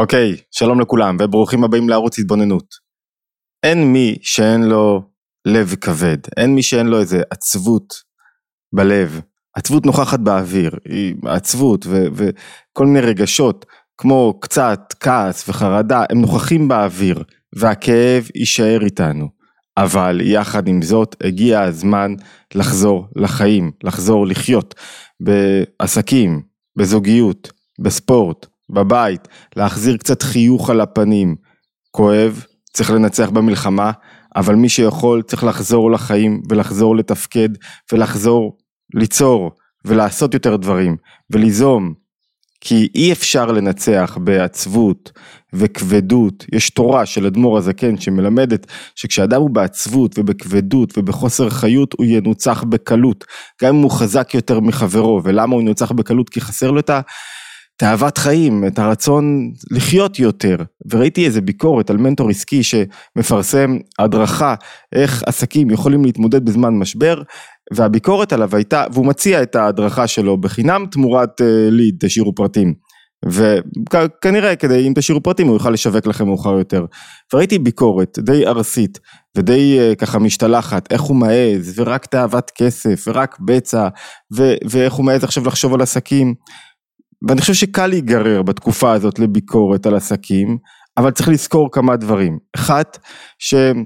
אוקיי, 0.00 0.36
שלום 0.50 0.80
לכולם 0.80 1.16
וברוכים 1.20 1.64
הבאים 1.64 1.88
לערוץ 1.88 2.18
התבוננות. 2.18 2.64
אין 3.62 3.92
מי 3.92 4.16
שאין 4.22 4.62
לו 4.62 5.02
לב 5.44 5.74
כבד, 5.80 6.16
אין 6.36 6.54
מי 6.54 6.62
שאין 6.62 6.86
לו 6.86 7.00
איזה 7.00 7.22
עצבות 7.30 7.94
בלב. 8.74 9.20
עצבות 9.56 9.86
נוכחת 9.86 10.20
באוויר, 10.20 10.70
היא 10.88 11.14
עצבות 11.26 11.86
ו- 11.86 12.06
וכל 12.14 12.86
מיני 12.86 13.00
רגשות 13.00 13.66
כמו 13.98 14.40
קצת 14.40 14.80
כעס 15.00 15.48
וחרדה, 15.48 16.04
הם 16.10 16.20
נוכחים 16.20 16.68
באוויר 16.68 17.22
והכאב 17.56 18.28
יישאר 18.34 18.84
איתנו. 18.84 19.28
אבל 19.76 20.20
יחד 20.24 20.68
עם 20.68 20.82
זאת 20.82 21.16
הגיע 21.24 21.60
הזמן 21.60 22.14
לחזור 22.54 23.06
לחיים, 23.16 23.72
לחזור 23.84 24.26
לחיות 24.26 24.74
בעסקים, 25.20 26.42
בזוגיות, 26.78 27.52
בספורט, 27.80 28.46
בבית, 28.70 29.28
להחזיר 29.56 29.96
קצת 29.96 30.22
חיוך 30.22 30.70
על 30.70 30.80
הפנים. 30.80 31.36
כואב, 31.90 32.44
צריך 32.72 32.90
לנצח 32.90 33.30
במלחמה, 33.30 33.92
אבל 34.36 34.54
מי 34.54 34.68
שיכול 34.68 35.22
צריך 35.22 35.44
לחזור 35.44 35.90
לחיים 35.90 36.40
ולחזור 36.50 36.96
לתפקד 36.96 37.48
ולחזור 37.92 38.56
ליצור 38.94 39.50
ולעשות 39.84 40.34
יותר 40.34 40.56
דברים 40.56 40.96
וליזום. 41.30 41.94
כי 42.60 42.88
אי 42.94 43.12
אפשר 43.12 43.46
לנצח 43.46 44.18
בעצבות 44.20 45.12
וכבדות, 45.52 46.44
יש 46.52 46.70
תורה 46.70 47.06
של 47.06 47.26
אדמו"ר 47.26 47.58
הזקן 47.58 47.96
שמלמדת 47.96 48.66
שכשאדם 48.94 49.40
הוא 49.40 49.50
בעצבות 49.50 50.18
ובכבדות 50.18 50.98
ובחוסר 50.98 51.50
חיות 51.50 51.94
הוא 51.98 52.06
ינוצח 52.06 52.62
בקלות, 52.62 53.24
גם 53.62 53.76
אם 53.76 53.82
הוא 53.82 53.90
חזק 53.90 54.34
יותר 54.34 54.60
מחברו, 54.60 55.20
ולמה 55.24 55.54
הוא 55.54 55.62
ינוצח 55.62 55.92
בקלות? 55.92 56.28
כי 56.28 56.40
חסר 56.40 56.70
לו 56.70 56.80
את 56.80 56.90
ה... 56.90 57.00
תאוות 57.80 58.18
חיים, 58.18 58.66
את 58.66 58.78
הרצון 58.78 59.52
לחיות 59.70 60.18
יותר, 60.18 60.56
וראיתי 60.90 61.26
איזה 61.26 61.40
ביקורת 61.40 61.90
על 61.90 61.96
מנטור 61.96 62.30
עסקי 62.30 62.62
שמפרסם 62.62 63.76
הדרכה 63.98 64.54
איך 64.94 65.22
עסקים 65.26 65.70
יכולים 65.70 66.04
להתמודד 66.04 66.44
בזמן 66.44 66.74
משבר, 66.74 67.22
והביקורת 67.72 68.32
עליו 68.32 68.56
הייתה, 68.56 68.84
והוא 68.92 69.06
מציע 69.06 69.42
את 69.42 69.56
ההדרכה 69.56 70.06
שלו 70.06 70.40
בחינם 70.40 70.86
תמורת 70.90 71.40
ליד, 71.70 71.94
uh, 71.94 72.06
תשאירו 72.06 72.34
פרטים. 72.34 72.74
וכנראה 73.26 74.56
כדי 74.56 74.88
אם 74.88 74.92
תשאירו 74.96 75.22
פרטים 75.22 75.46
הוא 75.46 75.54
יוכל 75.54 75.70
לשווק 75.70 76.06
לכם 76.06 76.26
מאוחר 76.26 76.58
יותר. 76.58 76.84
וראיתי 77.34 77.58
ביקורת 77.58 78.18
די 78.18 78.46
ארסית 78.46 78.98
ודי 79.36 79.78
uh, 79.78 79.94
ככה 79.96 80.18
משתלחת 80.18 80.92
איך 80.92 81.00
הוא 81.00 81.16
מעז 81.16 81.72
ורק 81.76 82.06
תאוות 82.06 82.50
כסף 82.54 83.04
ורק 83.06 83.38
בצע 83.40 83.88
ו- 84.36 84.54
ואיך 84.70 84.92
הוא 84.92 85.04
מעז 85.04 85.24
עכשיו 85.24 85.46
לחשוב 85.46 85.74
על 85.74 85.80
עסקים. 85.80 86.34
ואני 87.28 87.40
חושב 87.40 87.54
שקל 87.54 87.86
להיגרר 87.86 88.42
בתקופה 88.42 88.92
הזאת 88.92 89.18
לביקורת 89.18 89.86
על 89.86 89.94
עסקים, 89.94 90.58
אבל 90.96 91.10
צריך 91.10 91.28
לזכור 91.28 91.68
כמה 91.72 91.96
דברים. 91.96 92.38
אחת, 92.56 92.98
שאחד 93.38 93.80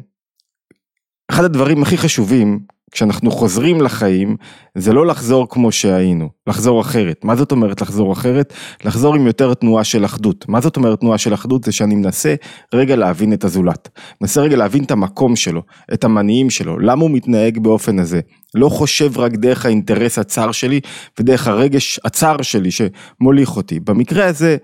הדברים 1.44 1.82
הכי 1.82 1.98
חשובים 1.98 2.60
כשאנחנו 2.90 3.30
חוזרים 3.30 3.80
לחיים, 3.80 4.36
זה 4.74 4.92
לא 4.92 5.06
לחזור 5.06 5.46
כמו 5.50 5.72
שהיינו, 5.72 6.28
לחזור 6.46 6.80
אחרת. 6.80 7.24
מה 7.24 7.36
זאת 7.36 7.52
אומרת 7.52 7.82
לחזור 7.82 8.12
אחרת? 8.12 8.52
לחזור 8.84 9.14
עם 9.14 9.26
יותר 9.26 9.54
תנועה 9.54 9.84
של 9.84 10.04
אחדות. 10.04 10.48
מה 10.48 10.60
זאת 10.60 10.76
אומרת 10.76 11.00
תנועה 11.00 11.18
של 11.18 11.34
אחדות? 11.34 11.64
זה 11.64 11.72
שאני 11.72 11.94
מנסה 11.94 12.34
רגע 12.74 12.96
להבין 12.96 13.32
את 13.32 13.44
הזולת. 13.44 13.88
מנסה 14.20 14.40
רגע 14.40 14.56
להבין 14.56 14.84
את 14.84 14.90
המקום 14.90 15.36
שלו, 15.36 15.62
את 15.94 16.04
המניעים 16.04 16.50
שלו, 16.50 16.78
למה 16.78 17.02
הוא 17.02 17.10
מתנהג 17.10 17.58
באופן 17.58 17.98
הזה. 17.98 18.20
לא 18.54 18.68
חושב 18.68 19.18
רק 19.18 19.32
דרך 19.32 19.66
האינטרס 19.66 20.18
הצר 20.18 20.52
שלי 20.52 20.80
ודרך 21.20 21.48
הרגש 21.48 22.00
הצר 22.04 22.42
שלי 22.42 22.70
שמוליך 22.70 23.56
אותי. 23.56 23.80
במקרה 23.80 24.26
הזה, 24.26 24.56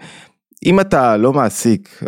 אם 0.66 0.80
אתה 0.80 1.16
לא 1.16 1.32
מעסיק 1.32 2.02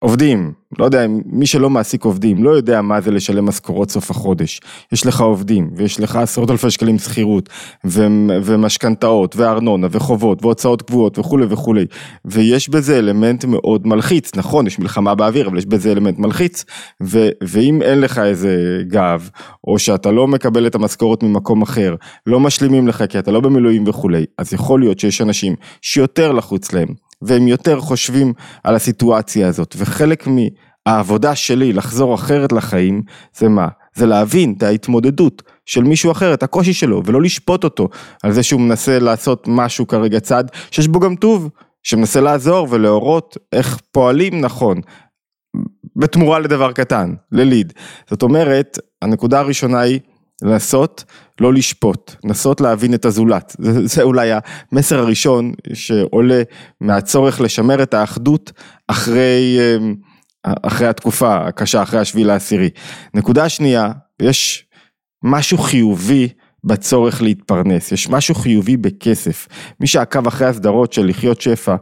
עובדים, 0.00 0.52
לא 0.78 0.84
יודע, 0.84 1.06
מי 1.26 1.46
שלא 1.46 1.70
מעסיק 1.70 2.04
עובדים, 2.04 2.44
לא 2.44 2.50
יודע 2.50 2.82
מה 2.82 3.00
זה 3.00 3.10
לשלם 3.10 3.44
משכורות 3.44 3.90
סוף 3.90 4.10
החודש. 4.10 4.60
יש 4.92 5.06
לך 5.06 5.20
עובדים, 5.20 5.70
ויש 5.76 6.00
לך 6.00 6.16
עשרות 6.16 6.50
אלפי 6.50 6.70
שקלים 6.70 6.98
שכירות, 6.98 7.48
ומשכנתאות, 7.84 9.36
וארנונה, 9.36 9.86
וחובות, 9.90 10.44
והוצאות 10.44 10.82
קבועות, 10.82 11.18
וכולי 11.18 11.46
וכולי. 11.48 11.86
ויש 12.24 12.68
בזה 12.68 12.98
אלמנט 12.98 13.44
מאוד 13.44 13.86
מלחיץ, 13.86 14.36
נכון, 14.36 14.66
יש 14.66 14.78
מלחמה 14.78 15.14
באוויר, 15.14 15.48
אבל 15.48 15.58
יש 15.58 15.66
בזה 15.66 15.92
אלמנט 15.92 16.18
מלחיץ, 16.18 16.64
ו, 17.02 17.28
ואם 17.44 17.82
אין 17.82 18.00
לך 18.00 18.18
איזה 18.18 18.82
גב, 18.88 19.30
או 19.66 19.78
שאתה 19.78 20.10
לא 20.10 20.26
מקבל 20.26 20.66
את 20.66 20.74
המשכורת 20.74 21.22
ממקום 21.22 21.62
אחר, 21.62 21.94
לא 22.26 22.40
משלימים 22.40 22.88
לך 22.88 23.04
כי 23.08 23.18
אתה 23.18 23.30
לא 23.30 23.40
במילואים 23.40 23.84
וכולי, 23.86 24.24
אז 24.38 24.52
יכול 24.52 24.80
להיות 24.80 24.98
שיש 24.98 25.20
אנשים 25.20 25.54
שיותר 25.82 26.32
לחוץ 26.32 26.72
להם. 26.72 27.07
והם 27.22 27.48
יותר 27.48 27.80
חושבים 27.80 28.32
על 28.64 28.74
הסיטואציה 28.74 29.48
הזאת, 29.48 29.74
וחלק 29.78 30.26
מהעבודה 30.26 31.34
שלי 31.34 31.72
לחזור 31.72 32.14
אחרת 32.14 32.52
לחיים, 32.52 33.02
זה 33.36 33.48
מה? 33.48 33.68
זה 33.94 34.06
להבין 34.06 34.54
את 34.58 34.62
ההתמודדות 34.62 35.42
של 35.66 35.84
מישהו 35.84 36.10
אחר, 36.12 36.34
את 36.34 36.42
הקושי 36.42 36.72
שלו, 36.72 37.02
ולא 37.04 37.22
לשפוט 37.22 37.64
אותו 37.64 37.88
על 38.22 38.32
זה 38.32 38.42
שהוא 38.42 38.60
מנסה 38.60 38.98
לעשות 38.98 39.44
משהו 39.48 39.86
כרגע 39.86 40.20
צד, 40.20 40.44
שיש 40.70 40.88
בו 40.88 41.00
גם 41.00 41.16
טוב, 41.16 41.50
שמנסה 41.82 42.20
לעזור 42.20 42.66
ולהורות 42.70 43.36
איך 43.52 43.80
פועלים 43.92 44.40
נכון, 44.40 44.80
בתמורה 45.96 46.38
לדבר 46.38 46.72
קטן, 46.72 47.14
לליד. 47.32 47.72
זאת 48.10 48.22
אומרת, 48.22 48.78
הנקודה 49.02 49.40
הראשונה 49.40 49.80
היא 49.80 50.00
לנסות 50.42 51.04
לא 51.40 51.54
לשפוט, 51.54 52.14
לנסות 52.24 52.60
להבין 52.60 52.94
את 52.94 53.04
הזולת, 53.04 53.56
זה, 53.58 53.86
זה 53.86 54.02
אולי 54.02 54.30
המסר 54.72 54.98
הראשון 54.98 55.52
שעולה 55.74 56.42
מהצורך 56.80 57.40
לשמר 57.40 57.82
את 57.82 57.94
האחדות 57.94 58.52
אחרי, 58.88 59.58
אמ, 59.76 59.94
אחרי 60.44 60.86
התקופה 60.86 61.36
הקשה, 61.36 61.82
אחרי 61.82 62.00
השביעי 62.00 62.24
לעשירי. 62.24 62.70
נקודה 63.14 63.48
שנייה, 63.48 63.92
יש 64.22 64.66
משהו 65.22 65.58
חיובי 65.58 66.28
בצורך 66.64 67.22
להתפרנס, 67.22 67.92
יש 67.92 68.08
משהו 68.08 68.34
חיובי 68.34 68.76
בכסף. 68.76 69.48
מי 69.80 69.86
שעקב 69.86 70.26
אחרי 70.26 70.46
הסדרות 70.46 70.92
של 70.92 71.06
לחיות 71.06 71.40
שפע, 71.40 71.76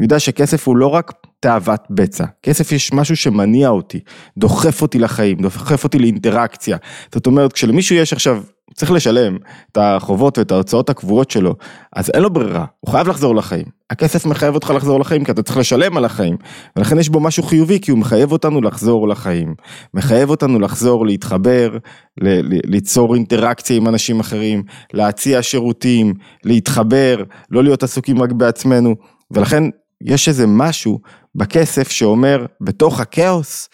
יודע 0.00 0.18
שכסף 0.18 0.68
הוא 0.68 0.76
לא 0.76 0.86
רק 0.86 1.12
תאוות 1.40 1.80
בצע, 1.90 2.24
כסף 2.42 2.72
יש 2.72 2.92
משהו 2.92 3.16
שמניע 3.16 3.68
אותי, 3.68 4.00
דוחף 4.38 4.82
אותי 4.82 4.98
לחיים, 4.98 5.36
דוחף 5.36 5.84
אותי 5.84 5.98
לאינטראקציה. 5.98 6.76
זאת 7.14 7.26
אומרת, 7.26 7.52
כשלמישהו 7.52 7.96
יש 7.96 8.12
עכשיו 8.12 8.42
צריך 8.74 8.90
לשלם 8.90 9.36
את 9.72 9.78
החובות 9.80 10.38
ואת 10.38 10.50
ההוצאות 10.50 10.90
הקבועות 10.90 11.30
שלו, 11.30 11.54
אז 11.96 12.10
אין 12.14 12.22
לו 12.22 12.30
ברירה, 12.30 12.64
הוא 12.80 12.92
חייב 12.92 13.08
לחזור 13.08 13.34
לחיים. 13.36 13.64
הכסף 13.90 14.26
מחייב 14.26 14.54
אותך 14.54 14.72
לחזור 14.76 15.00
לחיים 15.00 15.24
כי 15.24 15.30
אתה 15.30 15.42
צריך 15.42 15.58
לשלם 15.58 15.96
על 15.96 16.04
החיים, 16.04 16.36
ולכן 16.76 16.98
יש 16.98 17.08
בו 17.08 17.20
משהו 17.20 17.42
חיובי 17.42 17.80
כי 17.80 17.90
הוא 17.90 17.98
מחייב 17.98 18.32
אותנו 18.32 18.60
לחזור 18.60 19.08
לחיים. 19.08 19.54
מחייב 19.94 20.30
אותנו 20.30 20.58
לחזור, 20.58 21.06
להתחבר, 21.06 21.76
ל- 22.20 22.70
ליצור 22.74 23.14
אינטראקציה 23.14 23.76
עם 23.76 23.88
אנשים 23.88 24.20
אחרים, 24.20 24.62
להציע 24.92 25.42
שירותים, 25.42 26.14
להתחבר, 26.44 27.22
לא 27.50 27.64
להיות 27.64 27.82
עסוקים 27.82 28.22
רק 28.22 28.32
בעצמנו, 28.32 28.94
ולכן 29.30 29.64
יש 30.04 30.28
איזה 30.28 30.46
משהו 30.46 31.00
בכסף 31.34 31.90
שאומר 31.90 32.46
בתוך 32.60 33.00
הכאוס, 33.00 33.68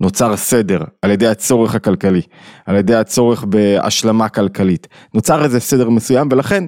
נוצר 0.00 0.36
סדר 0.36 0.80
על 1.02 1.10
ידי 1.10 1.26
הצורך 1.26 1.74
הכלכלי, 1.74 2.22
על 2.66 2.76
ידי 2.76 2.94
הצורך 2.94 3.44
בהשלמה 3.44 4.28
כלכלית. 4.28 4.88
נוצר 5.14 5.44
איזה 5.44 5.60
סדר 5.60 5.90
מסוים 5.90 6.28
ולכן 6.30 6.64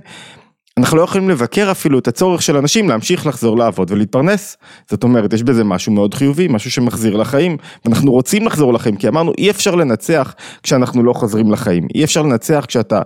אנחנו 0.78 0.96
לא 0.96 1.02
יכולים 1.02 1.30
לבקר 1.30 1.70
אפילו 1.70 1.98
את 1.98 2.08
הצורך 2.08 2.42
של 2.42 2.56
אנשים 2.56 2.88
להמשיך 2.88 3.26
לחזור 3.26 3.58
לעבוד 3.58 3.90
ולהתפרנס. 3.90 4.56
זאת 4.90 5.04
אומרת, 5.04 5.32
יש 5.32 5.42
בזה 5.42 5.64
משהו 5.64 5.92
מאוד 5.92 6.14
חיובי, 6.14 6.48
משהו 6.48 6.70
שמחזיר 6.70 7.16
לחיים, 7.16 7.56
ואנחנו 7.84 8.12
רוצים 8.12 8.46
לחזור 8.46 8.72
לחיים, 8.72 8.96
כי 8.96 9.08
אמרנו 9.08 9.32
אי 9.38 9.50
אפשר 9.50 9.74
לנצח 9.74 10.34
כשאנחנו 10.62 11.02
לא 11.02 11.12
חוזרים 11.12 11.52
לחיים, 11.52 11.86
אי 11.94 12.04
אפשר 12.04 12.22
לנצח 12.22 12.64
כשאתה... 12.68 13.02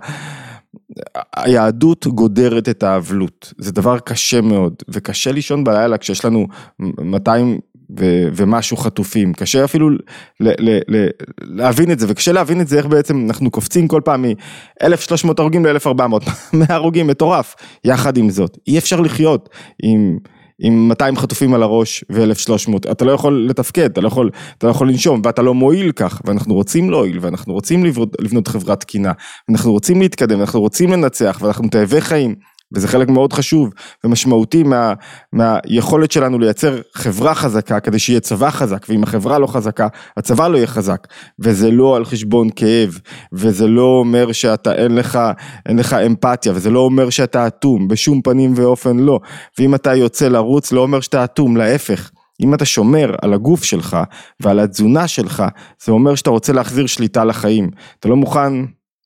היהדות 1.35 2.07
גודרת 2.07 2.69
את 2.69 2.83
האבלות, 2.83 3.53
זה 3.57 3.71
דבר 3.71 3.99
קשה 3.99 4.41
מאוד, 4.41 4.73
וקשה 4.89 5.31
לישון 5.31 5.63
בלילה 5.63 5.97
כשיש 5.97 6.25
לנו 6.25 6.47
200 6.79 7.59
ו- 7.99 8.27
ומשהו 8.35 8.77
חטופים, 8.77 9.33
קשה 9.33 9.63
אפילו 9.63 9.89
ל- 9.89 9.97
ל- 10.39 10.79
ל- 10.87 11.09
להבין 11.41 11.91
את 11.91 11.99
זה, 11.99 12.05
וקשה 12.09 12.31
להבין 12.31 12.61
את 12.61 12.67
זה 12.67 12.77
איך 12.77 12.85
בעצם 12.85 13.25
אנחנו 13.27 13.51
קופצים 13.51 13.87
כל 13.87 14.01
פעם 14.05 14.21
מ-1300 14.21 15.29
הרוגים 15.37 15.65
ל-1400, 15.65 16.29
100 16.53 16.65
הרוגים, 16.69 17.07
מטורף, 17.07 17.55
יחד 17.83 18.17
עם 18.17 18.29
זאת, 18.29 18.57
אי 18.67 18.77
אפשר 18.77 19.01
לחיות 19.01 19.49
עם... 19.83 20.17
עם 20.59 20.87
200 20.87 21.17
חטופים 21.17 21.53
על 21.53 21.63
הראש 21.63 22.03
ו-1300, 22.11 22.91
אתה 22.91 23.05
לא 23.05 23.11
יכול 23.11 23.47
לתפקד, 23.49 23.91
אתה 23.91 24.01
לא 24.01 24.07
יכול, 24.07 24.29
אתה 24.57 24.67
לא 24.67 24.71
יכול 24.71 24.89
לנשום 24.89 25.21
ואתה 25.23 25.41
לא 25.41 25.53
מועיל 25.53 25.91
כך, 25.91 26.21
ואנחנו 26.25 26.53
רוצים 26.53 26.89
להועיל 26.89 27.19
ואנחנו 27.21 27.53
רוצים 27.53 27.85
לבנות, 27.85 28.15
לבנות 28.19 28.47
חברת 28.47 28.79
תקינה, 28.79 29.11
אנחנו 29.51 29.71
רוצים 29.71 30.01
להתקדם, 30.01 30.39
אנחנו 30.39 30.61
רוצים 30.61 30.91
לנצח 30.91 31.39
ואנחנו 31.41 31.69
תאבי 31.69 32.01
חיים, 32.01 32.35
וזה 32.75 32.87
חלק 32.87 33.09
מאוד 33.09 33.33
חשוב 33.33 33.69
ומשמעותי 34.03 34.63
מה, 34.63 34.93
מהיכולת 35.33 36.11
שלנו 36.11 36.39
לייצר 36.39 36.81
חברה 36.93 37.35
חזקה 37.35 37.79
כדי 37.79 37.99
שיהיה 37.99 38.19
צבא 38.19 38.49
חזק, 38.49 38.85
ואם 38.89 39.03
החברה 39.03 39.39
לא 39.39 39.47
חזקה, 39.47 39.87
הצבא 40.17 40.47
לא 40.47 40.57
יהיה 40.57 40.67
חזק, 40.67 41.07
וזה 41.39 41.71
לא 41.71 41.95
על 41.95 42.05
חשבון 42.05 42.49
כאב, 42.55 42.99
וזה 43.33 43.67
לא 43.67 43.99
אומר 43.99 44.31
שאתה 44.31 44.75
אין 44.75 44.95
לך, 44.95 45.19
אין 45.65 45.79
לך 45.79 45.93
אמפתיה, 45.93 46.51
וזה 46.55 46.69
לא 46.69 46.79
אומר 46.79 47.09
שאתה 47.09 47.47
אטום, 47.47 47.87
בשום 47.87 48.21
פנים 48.21 48.53
ואופן 48.55 48.97
לא, 48.97 49.19
ואם 49.59 49.75
אתה 49.75 49.95
יוצא 49.95 50.27
לרוץ 50.27 50.71
לא 50.71 50.81
אומר 50.81 50.99
שאתה 50.99 51.23
אטום, 51.23 51.57
להפך. 51.57 52.11
אם 52.41 52.53
אתה 52.53 52.65
שומר 52.65 53.15
על 53.21 53.33
הגוף 53.33 53.63
שלך 53.63 53.97
ועל 54.39 54.59
התזונה 54.59 55.07
שלך, 55.07 55.43
זה 55.83 55.91
אומר 55.91 56.15
שאתה 56.15 56.29
רוצה 56.29 56.53
להחזיר 56.53 56.85
שליטה 56.87 57.25
לחיים. 57.25 57.69
אתה 57.99 58.09
לא 58.09 58.15
מוכן 58.15 58.53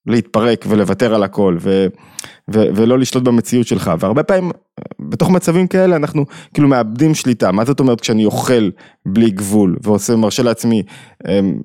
להתפרק 0.10 0.66
ולוותר 0.68 1.16
על 1.16 1.24
הכל 1.24 1.58
ו, 1.60 1.88
ו, 2.54 2.64
ולא 2.76 3.00
לשלוט 3.00 3.24
במציאות 3.24 3.68
שלך 3.68 3.92
והרבה 4.00 4.24
פעמים 4.24 4.52
בתוך 5.00 5.30
מצבים 5.30 5.68
כאלה 5.68 5.96
אנחנו 5.96 6.26
כאילו 6.54 6.68
מאבדים 6.68 7.16
שליטה 7.16 7.52
מה 7.52 7.66
זאת 7.66 7.80
אומרת 7.80 8.02
כשאני 8.02 8.26
אוכל 8.26 8.70
בלי 9.06 9.30
גבול 9.30 9.78
ועושה 9.84 10.16
מרשה 10.16 10.44
לעצמי 10.44 10.84
אמ, 11.28 11.60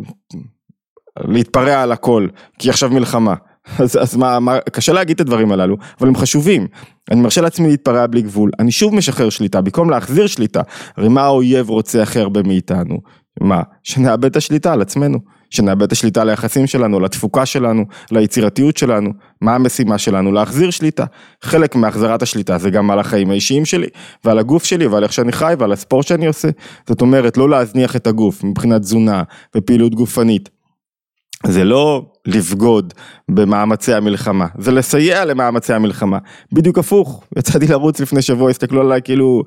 להתפרע 1.21 1.83
על 1.83 1.93
הכל 1.93 2.29
כי 2.59 2.71
עכשיו 2.71 2.91
מלחמה 2.91 3.35
אז, 3.79 3.99
אז 4.03 4.17
מה, 4.17 4.41
מה, 4.41 4.59
קשה 4.73 4.93
להגיד 4.93 5.15
את 5.15 5.21
הדברים 5.21 5.53
הללו, 5.53 5.77
אבל 6.01 6.09
הם 6.09 6.17
חשובים. 6.17 6.67
אני 7.11 7.21
מרשה 7.21 7.41
לעצמי 7.41 7.69
להתפרע 7.69 8.07
בלי 8.07 8.23
גבול, 8.23 8.51
אני 8.59 8.71
שוב 8.71 8.95
משחרר 8.95 9.31
שליטה, 9.31 9.61
במקום 9.61 9.91
להחזיר 9.91 10.27
שליטה. 10.27 10.63
הרי 10.97 11.09
מה 11.09 11.23
האויב 11.23 11.71
רוצה 11.71 12.03
הכי 12.03 12.21
הרבה 12.21 12.43
מאיתנו? 12.43 12.99
מה? 13.41 13.63
שנאבד 13.83 14.25
את 14.25 14.37
השליטה 14.37 14.73
על 14.73 14.83
עצמנו. 14.83 15.19
שנאבד 15.55 15.83
את 15.83 15.93
השליטה 15.93 16.23
על 16.23 16.29
היחסים 16.29 16.67
שלנו, 16.67 17.01
לתפוקה 17.01 17.47
שלנו, 17.47 17.85
ליצירתיות 18.11 18.77
שלנו. 18.77 19.11
מה 19.41 19.55
המשימה 19.55 19.99
שלנו? 19.99 20.33
להחזיר 20.33 20.71
שליטה. 20.71 21.05
חלק 21.43 21.75
מהחזרת 21.75 22.23
השליטה 22.23 22.59
זה 22.59 22.71
גם 22.71 22.91
על 22.91 22.99
החיים 22.99 23.31
האישיים 23.31 23.65
שלי, 23.65 23.89
ועל 24.25 24.39
הגוף 24.39 24.65
שלי, 24.65 24.87
ועל 24.87 25.03
איך 25.03 25.13
שאני 25.13 25.33
חי, 25.33 25.55
ועל 25.59 25.73
הספורט 25.73 26.07
שאני 26.07 26.27
עושה. 26.27 26.49
זאת 26.89 27.01
אומרת, 27.01 27.37
לא 27.37 27.51
להזניח 27.51 27.97
את 27.97 28.07
הגוף 28.07 28.45
מבחינת 28.45 28.81
תזונה 28.81 29.23
ופעילות 29.57 29.95
גופנית. 29.95 30.49
זה 31.47 31.65
לא 31.65 32.07
לבגוד 32.27 32.95
במאמצי 33.31 33.95
המלחמה, 33.95 34.47
זה 34.59 34.73
לסייע 34.73 35.25
למאמצי 35.25 35.73
המלחמה, 35.73 36.19
בדיוק 36.53 36.79
הפוך, 36.79 37.25
יצאתי 37.39 37.67
לרוץ 37.67 38.01
לפני 38.01 38.23
שבוע, 38.23 38.51
הסתכלו 38.51 38.81
עליי 38.81 39.01
כאילו, 39.05 39.43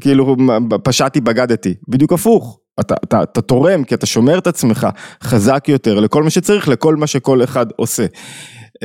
כאילו 0.00 0.36
פשעתי, 0.84 1.20
בגדתי, 1.20 1.74
בדיוק 1.88 2.12
הפוך, 2.12 2.58
אתה, 2.80 2.94
אתה, 3.04 3.22
אתה 3.22 3.40
תורם 3.40 3.84
כי 3.84 3.94
אתה 3.94 4.06
שומר 4.06 4.38
את 4.38 4.46
עצמך 4.46 4.86
חזק 5.22 5.64
יותר 5.68 6.00
לכל 6.00 6.22
מה 6.22 6.30
שצריך, 6.30 6.68
לכל 6.68 6.96
מה 6.96 7.06
שכל 7.06 7.44
אחד 7.44 7.66
עושה. 7.76 8.06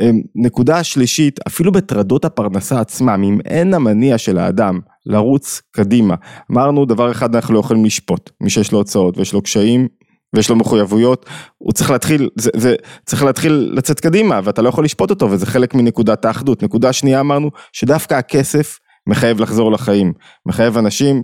אמ, 0.00 0.20
נקודה 0.34 0.84
שלישית, 0.84 1.40
אפילו 1.46 1.72
בטרדות 1.72 2.24
הפרנסה 2.24 2.80
עצמם, 2.80 3.22
אם 3.24 3.38
אין 3.44 3.74
המניע 3.74 4.18
של 4.18 4.38
האדם 4.38 4.80
לרוץ 5.06 5.62
קדימה, 5.70 6.14
אמרנו 6.52 6.84
דבר 6.84 7.10
אחד 7.10 7.34
אנחנו 7.34 7.54
לא 7.54 7.60
יכולים 7.60 7.84
לשפוט, 7.84 8.30
מי 8.40 8.50
שיש 8.50 8.72
לו 8.72 8.78
הוצאות 8.78 9.18
ויש 9.18 9.32
לו 9.32 9.42
קשיים, 9.42 9.88
ויש 10.36 10.50
לו 10.50 10.56
מחויבויות, 10.56 11.26
הוא 11.58 11.72
צריך 11.72 11.90
להתחיל, 11.90 12.28
זה, 12.38 12.50
זה 12.56 12.74
צריך 13.06 13.22
להתחיל 13.22 13.70
לצאת 13.72 14.00
קדימה 14.00 14.40
ואתה 14.44 14.62
לא 14.62 14.68
יכול 14.68 14.84
לשפוט 14.84 15.10
אותו 15.10 15.30
וזה 15.30 15.46
חלק 15.46 15.74
מנקודת 15.74 16.24
האחדות. 16.24 16.62
נקודה 16.62 16.92
שנייה 16.92 17.20
אמרנו 17.20 17.50
שדווקא 17.72 18.14
הכסף 18.14 18.78
מחייב 19.06 19.40
לחזור 19.40 19.72
לחיים, 19.72 20.12
מחייב 20.46 20.78
אנשים, 20.78 21.22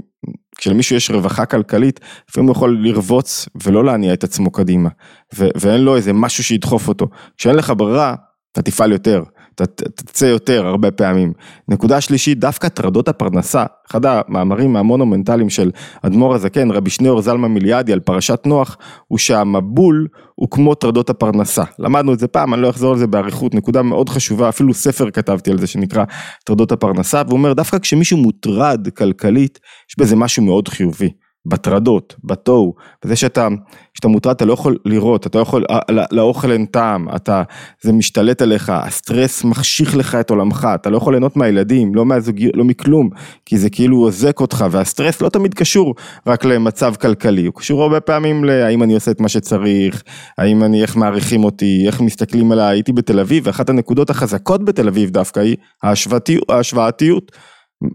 כשלמישהו 0.59 0.97
יש 0.97 1.11
רווחה 1.11 1.47
כלכלית, 1.47 2.01
לפעמים 2.29 2.49
הוא 2.49 2.57
יכול 2.57 2.79
לרבוץ 2.81 3.49
ולא 3.65 3.85
להניע 3.85 4.13
את 4.13 4.25
עצמו 4.25 4.51
קדימה, 4.51 4.89
ו- 5.35 5.49
ואין 5.57 5.81
לו 5.81 5.97
איזה 5.97 6.13
משהו 6.13 6.45
שידחוף 6.45 6.89
אותו. 6.89 7.09
כשאין 7.37 7.55
לך 7.57 7.73
ברירה, 7.77 8.15
אתה 8.53 8.63
תפעל 8.63 8.93
יותר. 8.93 9.23
תצא 9.65 10.25
יותר 10.25 10.67
הרבה 10.67 10.91
פעמים. 10.91 11.33
נקודה 11.69 12.01
שלישית, 12.01 12.39
דווקא 12.39 12.69
טרדות 12.69 13.09
הפרנסה, 13.09 13.65
אחד 13.91 14.07
המאמרים 14.07 14.77
המונומנטליים 14.77 15.51
של 15.51 15.71
אדמו"ר 16.03 16.35
הזקן, 16.35 16.71
רבי 16.71 16.91
שניאור 16.91 17.23
זלמה 17.23 17.49
מיליאדי 17.49 17.93
על 17.93 18.01
פרשת 18.01 18.43
נוח, 18.47 18.77
הוא 19.09 19.19
שהמבול 19.19 20.07
הוא 20.35 20.49
כמו 20.51 20.75
טרדות 20.75 21.11
הפרנסה. 21.11 21.63
למדנו 21.79 22.13
את 22.13 22.19
זה 22.19 22.29
פעם, 22.29 22.55
אני 22.55 22.63
לא 22.63 22.71
אחזור 22.71 22.93
על 22.93 22.99
זה 22.99 23.07
באריכות, 23.07 23.55
נקודה 23.55 23.83
מאוד 23.83 24.09
חשובה, 24.09 24.49
אפילו 24.49 24.75
ספר 24.75 25.11
כתבתי 25.11 25.51
על 25.51 25.59
זה 25.59 25.67
שנקרא 25.67 26.05
טרדות 26.45 26.73
הפרנסה, 26.73 27.23
והוא 27.27 27.39
אומר 27.39 27.53
דווקא 27.53 27.79
כשמישהו 27.79 28.19
מוטרד 28.19 28.89
כלכלית, 28.97 29.59
יש 29.91 29.99
בזה 29.99 30.17
משהו 30.17 30.43
מאוד 30.43 30.69
חיובי. 30.69 31.11
בטרדות, 31.49 32.15
בתוהו, 32.25 32.75
בזה 33.05 33.17
שאתה, 33.17 33.49
כשאתה 33.95 34.09
מוטרד 34.09 34.35
אתה 34.35 34.45
לא 34.45 34.53
יכול 34.53 34.79
לראות, 34.85 35.27
אתה 35.27 35.39
לא 35.39 35.43
יכול, 35.43 35.65
אה, 35.71 35.79
לא, 35.89 36.03
לאוכל 36.11 36.53
אין 36.53 36.67
טעם, 36.67 37.09
אתה, 37.17 37.43
זה 37.81 37.93
משתלט 37.93 38.43
עליך, 38.43 38.73
הסטרס 38.75 39.45
מחשיך 39.45 39.97
לך 39.97 40.15
את 40.15 40.31
עולמך, 40.31 40.69
אתה 40.75 40.91
לא 40.91 40.97
יכול 40.97 41.13
ליהנות 41.13 41.37
מהילדים, 41.37 41.95
לא 41.95 42.07
מהזוגיות, 42.07 42.57
לא 42.57 42.65
מכלום, 42.65 43.11
כי 43.47 43.59
זה 43.59 43.71
כאילו 43.71 44.05
אוזק 44.05 44.41
אותך, 44.41 44.65
והסטרס 44.71 45.23
לא 45.23 45.29
תמיד 45.29 45.55
קשור 45.55 45.95
רק 46.27 46.45
למצב 46.45 46.95
כלכלי, 47.01 47.47
הוא 47.47 47.55
קשור 47.55 47.83
הרבה 47.83 48.01
פעמים 48.01 48.45
להאם 48.45 48.83
אני 48.83 48.95
עושה 48.95 49.11
את 49.11 49.21
מה 49.21 49.29
שצריך, 49.29 50.03
האם 50.39 50.65
אני, 50.65 50.83
איך 50.83 50.97
מעריכים 50.97 51.45
אותי, 51.45 51.85
איך 51.87 52.01
מסתכלים 52.01 52.53
עליי, 52.53 52.77
הייתי 52.77 52.93
בתל 52.93 53.21
אביב, 53.21 53.47
ואחת 53.47 53.71
הנקודות 53.71 54.11
החזקות 54.11 54.65
בתל 54.65 54.89
אביב 54.89 55.11
דווקא 55.11 55.41
היא 55.41 55.57
ההשוואתיות. 55.83 56.51
ההשוואתיות. 56.51 57.33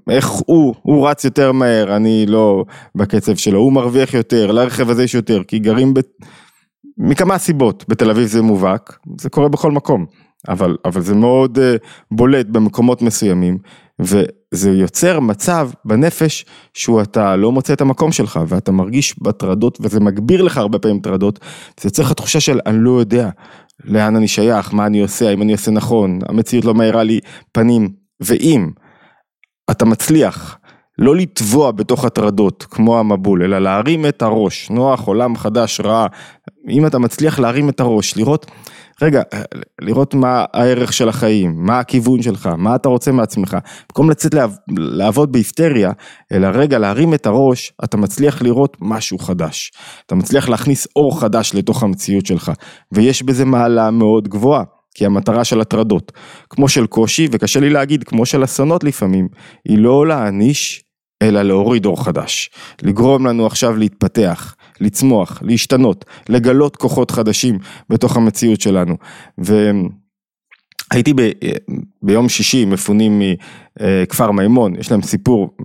איך 0.09 0.27
הוא, 0.27 0.75
הוא 0.81 1.07
רץ 1.07 1.25
יותר 1.25 1.51
מהר, 1.51 1.95
אני 1.95 2.25
לא 2.25 2.65
בקצב 2.95 3.35
שלו, 3.35 3.59
הוא 3.59 3.73
מרוויח 3.73 4.13
יותר, 4.13 4.51
לרכב 4.51 4.89
הזה 4.89 5.03
יש 5.03 5.13
יותר, 5.13 5.43
כי 5.43 5.59
גרים 5.59 5.93
ב... 5.93 5.99
מכמה 6.97 7.37
סיבות, 7.37 7.85
בתל 7.87 8.09
אביב 8.09 8.27
זה 8.27 8.41
מובהק, 8.41 8.97
זה 9.21 9.29
קורה 9.29 9.49
בכל 9.49 9.71
מקום, 9.71 10.05
אבל, 10.49 10.77
אבל 10.85 11.01
זה 11.01 11.15
מאוד 11.15 11.57
uh, 11.57 11.61
בולט 12.11 12.45
במקומות 12.45 13.01
מסוימים, 13.01 13.57
וזה 13.99 14.71
יוצר 14.71 15.19
מצב 15.19 15.69
בנפש 15.85 16.45
שהוא 16.73 17.01
אתה 17.01 17.35
לא 17.35 17.51
מוצא 17.51 17.73
את 17.73 17.81
המקום 17.81 18.11
שלך, 18.11 18.39
ואתה 18.47 18.71
מרגיש 18.71 19.19
בטרדות, 19.19 19.77
וזה 19.81 19.99
מגביר 19.99 20.41
לך 20.41 20.57
הרבה 20.57 20.79
פעמים 20.79 20.99
טרדות, 20.99 21.39
זה 21.79 21.87
יוצר 21.87 22.03
לך 22.03 22.13
תחושה 22.13 22.39
של 22.39 22.59
אני 22.65 22.77
לא 22.79 22.99
יודע 22.99 23.29
לאן 23.83 24.15
אני 24.15 24.27
שייך, 24.27 24.73
מה 24.73 24.85
אני 24.85 25.01
עושה, 25.01 25.29
האם 25.29 25.41
אני 25.41 25.51
עושה 25.51 25.71
נכון, 25.71 26.19
המציאות 26.29 26.65
לא 26.65 26.73
מאירה 26.73 27.03
לי 27.03 27.19
פנים, 27.51 27.89
ואם 28.21 28.69
אתה 29.71 29.85
מצליח 29.85 30.57
לא 30.97 31.15
לטבוע 31.15 31.71
בתוך 31.71 32.05
הטרדות 32.05 32.65
כמו 32.69 32.99
המבול, 32.99 33.43
אלא 33.43 33.59
להרים 33.59 34.05
את 34.05 34.21
הראש, 34.21 34.69
נוח, 34.69 35.07
עולם 35.07 35.35
חדש, 35.35 35.79
רע, 35.79 36.07
אם 36.69 36.85
אתה 36.85 36.99
מצליח 36.99 37.39
להרים 37.39 37.69
את 37.69 37.79
הראש, 37.79 38.17
לראות, 38.17 38.45
רגע, 39.01 39.21
לראות 39.81 40.13
מה 40.13 40.45
הערך 40.53 40.93
של 40.93 41.09
החיים, 41.09 41.55
מה 41.57 41.79
הכיוון 41.79 42.21
שלך, 42.21 42.49
מה 42.57 42.75
אתה 42.75 42.89
רוצה 42.89 43.11
מעצמך, 43.11 43.57
במקום 43.89 44.09
לצאת 44.09 44.33
לעב, 44.33 44.55
לעבוד 44.77 45.31
בהיסטריה, 45.31 45.91
אלא 46.31 46.47
רגע 46.47 46.79
להרים 46.79 47.13
את 47.13 47.25
הראש, 47.25 47.73
אתה 47.83 47.97
מצליח 47.97 48.41
לראות 48.41 48.77
משהו 48.81 49.17
חדש, 49.17 49.71
אתה 50.05 50.15
מצליח 50.15 50.49
להכניס 50.49 50.87
אור 50.95 51.19
חדש 51.19 51.55
לתוך 51.55 51.83
המציאות 51.83 52.25
שלך, 52.25 52.51
ויש 52.91 53.23
בזה 53.23 53.45
מעלה 53.45 53.91
מאוד 53.91 54.27
גבוהה. 54.27 54.63
כי 54.95 55.05
המטרה 55.05 55.43
של 55.43 55.61
הטרדות, 55.61 56.11
כמו 56.49 56.69
של 56.69 56.87
קושי, 56.87 57.27
וקשה 57.31 57.59
לי 57.59 57.69
להגיד, 57.69 58.03
כמו 58.03 58.25
של 58.25 58.43
אסונות 58.43 58.83
לפעמים, 58.83 59.27
היא 59.65 59.77
לא 59.77 60.07
להעניש, 60.07 60.83
אלא 61.21 61.41
להוריד 61.41 61.85
אור 61.85 62.03
חדש. 62.03 62.49
לגרום 62.81 63.27
לנו 63.27 63.45
עכשיו 63.45 63.77
להתפתח, 63.77 64.55
לצמוח, 64.79 65.39
להשתנות, 65.41 66.05
לגלות 66.29 66.75
כוחות 66.75 67.11
חדשים 67.11 67.59
בתוך 67.89 68.17
המציאות 68.17 68.61
שלנו. 68.61 68.97
והייתי 69.37 71.13
ב... 71.15 71.31
ביום 72.03 72.29
שישי 72.29 72.65
מפונים 72.65 73.21
מכפר 73.79 74.31
מימון, 74.31 74.75
יש 74.75 74.91
להם 74.91 75.01
סיפור 75.01 75.55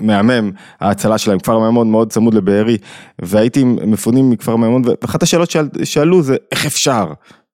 מהמם, 0.00 0.50
ההצלה 0.80 1.18
שלהם, 1.18 1.38
כפר 1.38 1.58
מימון 1.58 1.90
מאוד 1.90 2.12
צמוד 2.12 2.34
לבארי, 2.34 2.76
והייתי 3.22 3.64
מפונים 3.64 4.30
מכפר 4.30 4.56
מימון, 4.56 4.82
ואחת 5.02 5.22
השאלות 5.22 5.54
שאלו 5.84 6.22
זה 6.22 6.36
איך 6.52 6.66
אפשר? 6.66 7.12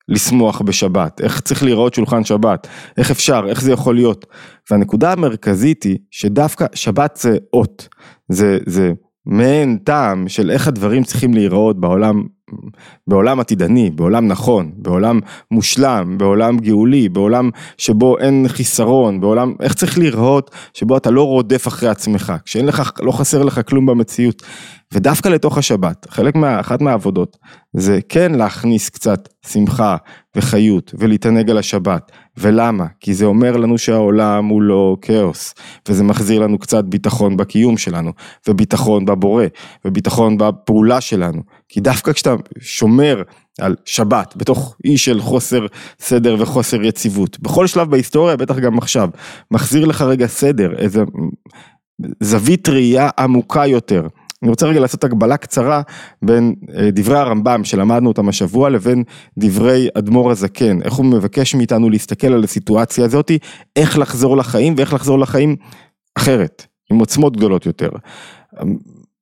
לשמוח 0.08 0.62
בשבת, 0.62 1.20
איך 1.20 1.40
צריך 1.40 1.62
להיראות 1.62 1.94
שולחן 1.94 2.24
שבת, 2.24 2.66
איך 2.96 3.10
אפשר, 3.10 3.44
איך 3.48 3.62
זה 3.62 3.72
יכול 3.72 3.94
להיות. 3.94 4.26
והנקודה 4.70 5.12
המרכזית 5.12 5.82
היא 5.82 5.98
שדווקא 6.10 6.66
שבת 6.74 7.18
זה 7.22 7.36
אות, 7.52 7.88
זה, 8.28 8.58
זה 8.66 8.92
מעין 9.26 9.78
טעם 9.84 10.28
של 10.28 10.50
איך 10.50 10.68
הדברים 10.68 11.04
צריכים 11.04 11.34
להיראות 11.34 11.80
בעולם, 11.80 12.22
בעולם 13.06 13.40
עתידני, 13.40 13.90
בעולם 13.90 14.26
נכון, 14.26 14.72
בעולם 14.76 15.20
מושלם, 15.50 16.18
בעולם 16.18 16.58
גאולי, 16.58 17.08
בעולם 17.08 17.50
שבו 17.78 18.18
אין 18.18 18.44
חיסרון, 18.48 19.20
בעולם, 19.20 19.54
איך 19.60 19.74
צריך 19.74 19.98
להיראות 19.98 20.50
שבו 20.74 20.96
אתה 20.96 21.10
לא 21.10 21.22
רודף 21.22 21.68
אחרי 21.68 21.88
עצמך, 21.88 22.32
כשאין 22.44 22.66
לך, 22.66 22.92
לא 23.00 23.12
חסר 23.12 23.42
לך 23.42 23.60
כלום 23.68 23.86
במציאות. 23.86 24.42
ודווקא 24.92 25.28
לתוך 25.28 25.58
השבת, 25.58 26.06
חלק 26.10 26.34
מה, 26.34 26.60
אחת 26.60 26.80
מהעבודות, 26.80 27.36
זה 27.72 28.00
כן 28.08 28.32
להכניס 28.32 28.88
קצת 28.88 29.28
שמחה 29.46 29.96
וחיות 30.36 30.94
ולהתענג 30.98 31.50
על 31.50 31.58
השבת. 31.58 32.12
ולמה? 32.36 32.86
כי 33.00 33.14
זה 33.14 33.24
אומר 33.24 33.56
לנו 33.56 33.78
שהעולם 33.78 34.46
הוא 34.46 34.62
לא 34.62 34.96
כאוס, 35.02 35.54
וזה 35.88 36.04
מחזיר 36.04 36.40
לנו 36.40 36.58
קצת 36.58 36.84
ביטחון 36.84 37.36
בקיום 37.36 37.76
שלנו, 37.76 38.12
וביטחון 38.48 39.04
בבורא, 39.04 39.44
וביטחון 39.84 40.38
בפעולה 40.38 41.00
שלנו. 41.00 41.42
כי 41.68 41.80
דווקא 41.80 42.12
כשאתה 42.12 42.34
שומר 42.60 43.22
על 43.60 43.76
שבת, 43.84 44.34
בתוך 44.36 44.76
אי 44.84 44.98
של 44.98 45.20
חוסר 45.20 45.66
סדר 46.00 46.36
וחוסר 46.38 46.82
יציבות, 46.82 47.40
בכל 47.40 47.66
שלב 47.66 47.90
בהיסטוריה, 47.90 48.36
בטח 48.36 48.58
גם 48.58 48.78
עכשיו, 48.78 49.08
מחזיר 49.50 49.84
לך 49.84 50.02
רגע 50.02 50.26
סדר, 50.26 50.72
איזה 50.78 51.02
זווית 52.20 52.68
ראייה 52.68 53.10
עמוקה 53.18 53.66
יותר. 53.66 54.06
אני 54.42 54.50
רוצה 54.50 54.66
רגע 54.66 54.80
לעשות 54.80 55.04
הגבלה 55.04 55.36
קצרה 55.36 55.82
בין 56.22 56.54
אה, 56.76 56.90
דברי 56.92 57.18
הרמב"ם 57.18 57.64
שלמדנו 57.64 58.08
אותם 58.08 58.28
השבוע 58.28 58.70
לבין 58.70 59.04
דברי 59.38 59.88
אדמו"ר 59.94 60.30
הזקן, 60.30 60.82
איך 60.82 60.92
הוא 60.92 61.06
מבקש 61.06 61.54
מאיתנו 61.54 61.90
להסתכל 61.90 62.32
על 62.32 62.44
הסיטואציה 62.44 63.04
הזאתי, 63.04 63.38
איך 63.76 63.98
לחזור 63.98 64.36
לחיים 64.36 64.74
ואיך 64.76 64.94
לחזור 64.94 65.18
לחיים 65.18 65.56
אחרת, 66.14 66.66
עם 66.92 66.98
עוצמות 66.98 67.36
גדולות 67.36 67.66
יותר. 67.66 67.90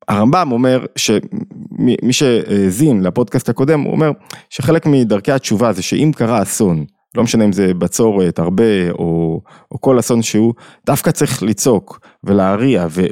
הרמב"ם 0.09 0.53
אומר 0.53 0.85
שמי 0.97 2.13
שהאזין 2.13 3.03
לפודקאסט 3.03 3.49
הקודם, 3.49 3.81
הוא 3.81 3.93
אומר 3.93 4.11
שחלק 4.51 4.87
מדרכי 4.87 5.33
התשובה 5.33 5.73
זה 5.73 5.83
שאם 5.83 6.11
קרה 6.17 6.43
אסון, 6.43 6.85
לא 7.15 7.23
משנה 7.23 7.45
אם 7.45 7.53
זה 7.53 7.75
בצורת, 7.75 8.39
הרבה 8.39 8.91
או, 8.91 9.41
או 9.73 9.81
כל 9.81 9.99
אסון 9.99 10.23
שהוא, 10.23 10.55
דווקא 10.87 11.11
צריך 11.11 11.43
לצעוק 11.43 12.01
ולהריע 12.25 12.87
ו, 12.91 13.03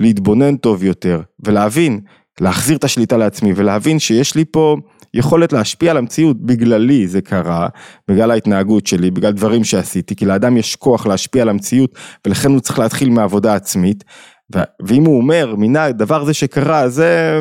ולהתבונן 0.00 0.56
טוב 0.56 0.84
יותר 0.84 1.20
ולהבין, 1.46 2.00
להחזיר 2.40 2.76
את 2.76 2.84
השליטה 2.84 3.16
לעצמי 3.16 3.52
ולהבין 3.56 3.98
שיש 3.98 4.34
לי 4.34 4.44
פה 4.44 4.76
יכולת 5.14 5.52
להשפיע 5.52 5.90
על 5.90 5.96
המציאות, 5.96 6.36
בגללי 6.40 7.08
זה 7.08 7.20
קרה, 7.20 7.68
בגלל 8.08 8.30
ההתנהגות 8.30 8.86
שלי, 8.86 9.10
בגלל 9.10 9.32
דברים 9.32 9.64
שעשיתי, 9.64 10.16
כי 10.16 10.24
לאדם 10.24 10.56
יש 10.56 10.76
כוח 10.76 11.06
להשפיע 11.06 11.42
על 11.42 11.48
המציאות 11.48 11.94
ולכן 12.26 12.50
הוא 12.50 12.60
צריך 12.60 12.78
להתחיל 12.78 13.10
מעבודה 13.10 13.54
עצמית. 13.54 14.04
ואם 14.82 15.04
הוא 15.04 15.16
אומר, 15.16 15.54
מינה 15.56 15.84
הדבר 15.84 16.22
הזה 16.22 16.34
שקרה, 16.34 16.88
זה, 16.88 17.40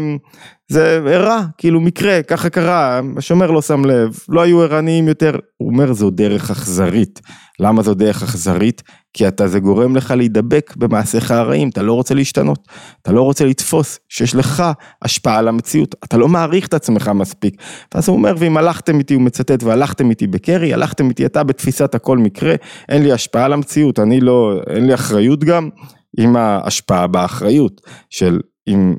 זה 0.68 1.00
אירע, 1.08 1.42
כאילו 1.58 1.82
מקרה, 1.82 2.24
ככה 2.24 2.50
קרה, 2.50 3.02
השומר 3.18 3.52
לא 3.52 3.62
שם 3.62 3.86
לב, 3.86 4.20
לא 4.30 4.42
היו 4.42 4.62
ערניים 4.62 5.08
יותר, 5.08 5.36
הוא 5.58 5.70
אומר 5.72 5.94
זו 5.94 6.10
דרך 6.10 6.52
אכזרית, 6.52 7.22
למה 7.60 7.84
זו 7.84 7.94
דרך 7.94 8.24
אכזרית? 8.24 8.84
כי 9.14 9.28
אתה, 9.28 9.48
זה 9.48 9.60
גורם 9.60 9.96
לך 9.96 10.12
להידבק 10.12 10.74
במעשיך 10.76 11.32
הרעים, 11.32 11.70
אתה 11.70 11.82
לא 11.82 11.94
רוצה 11.94 12.16
להשתנות, 12.16 12.68
אתה 13.02 13.12
לא 13.12 13.22
רוצה 13.22 13.46
לתפוס 13.46 14.00
שיש 14.10 14.36
לך 14.36 14.64
השפעה 15.02 15.38
על 15.38 15.48
המציאות, 15.48 15.96
אתה 16.04 16.18
לא 16.18 16.28
מעריך 16.28 16.68
את 16.68 16.74
עצמך 16.74 17.12
מספיק. 17.16 17.62
ואז 17.94 18.08
הוא 18.10 18.18
אומר, 18.18 18.34
ואם 18.38 18.58
הלכתם 18.58 19.00
איתי, 19.00 19.14
הוא 19.14 19.22
מצטט, 19.22 19.64
והלכתם 19.64 20.10
איתי 20.10 20.28
בקרי, 20.28 20.74
הלכתם 20.74 21.10
איתי 21.10 21.26
אתה 21.26 21.44
בתפיסת 21.44 21.96
הכל 21.96 22.18
מקרה, 22.18 22.56
אין 22.90 23.04
לי 23.04 23.12
השפעה 23.12 23.46
על 23.46 23.54
המציאות, 23.54 24.00
אני 24.00 24.22
לא, 24.22 24.60
אין 24.70 24.88
לי 24.88 24.94
אחריות 24.94 25.44
גם, 25.44 25.70
עם 26.17 26.36
ההשפעה 26.36 27.07
באחריות 27.07 27.81
של 28.09 28.39
אם 28.67 28.95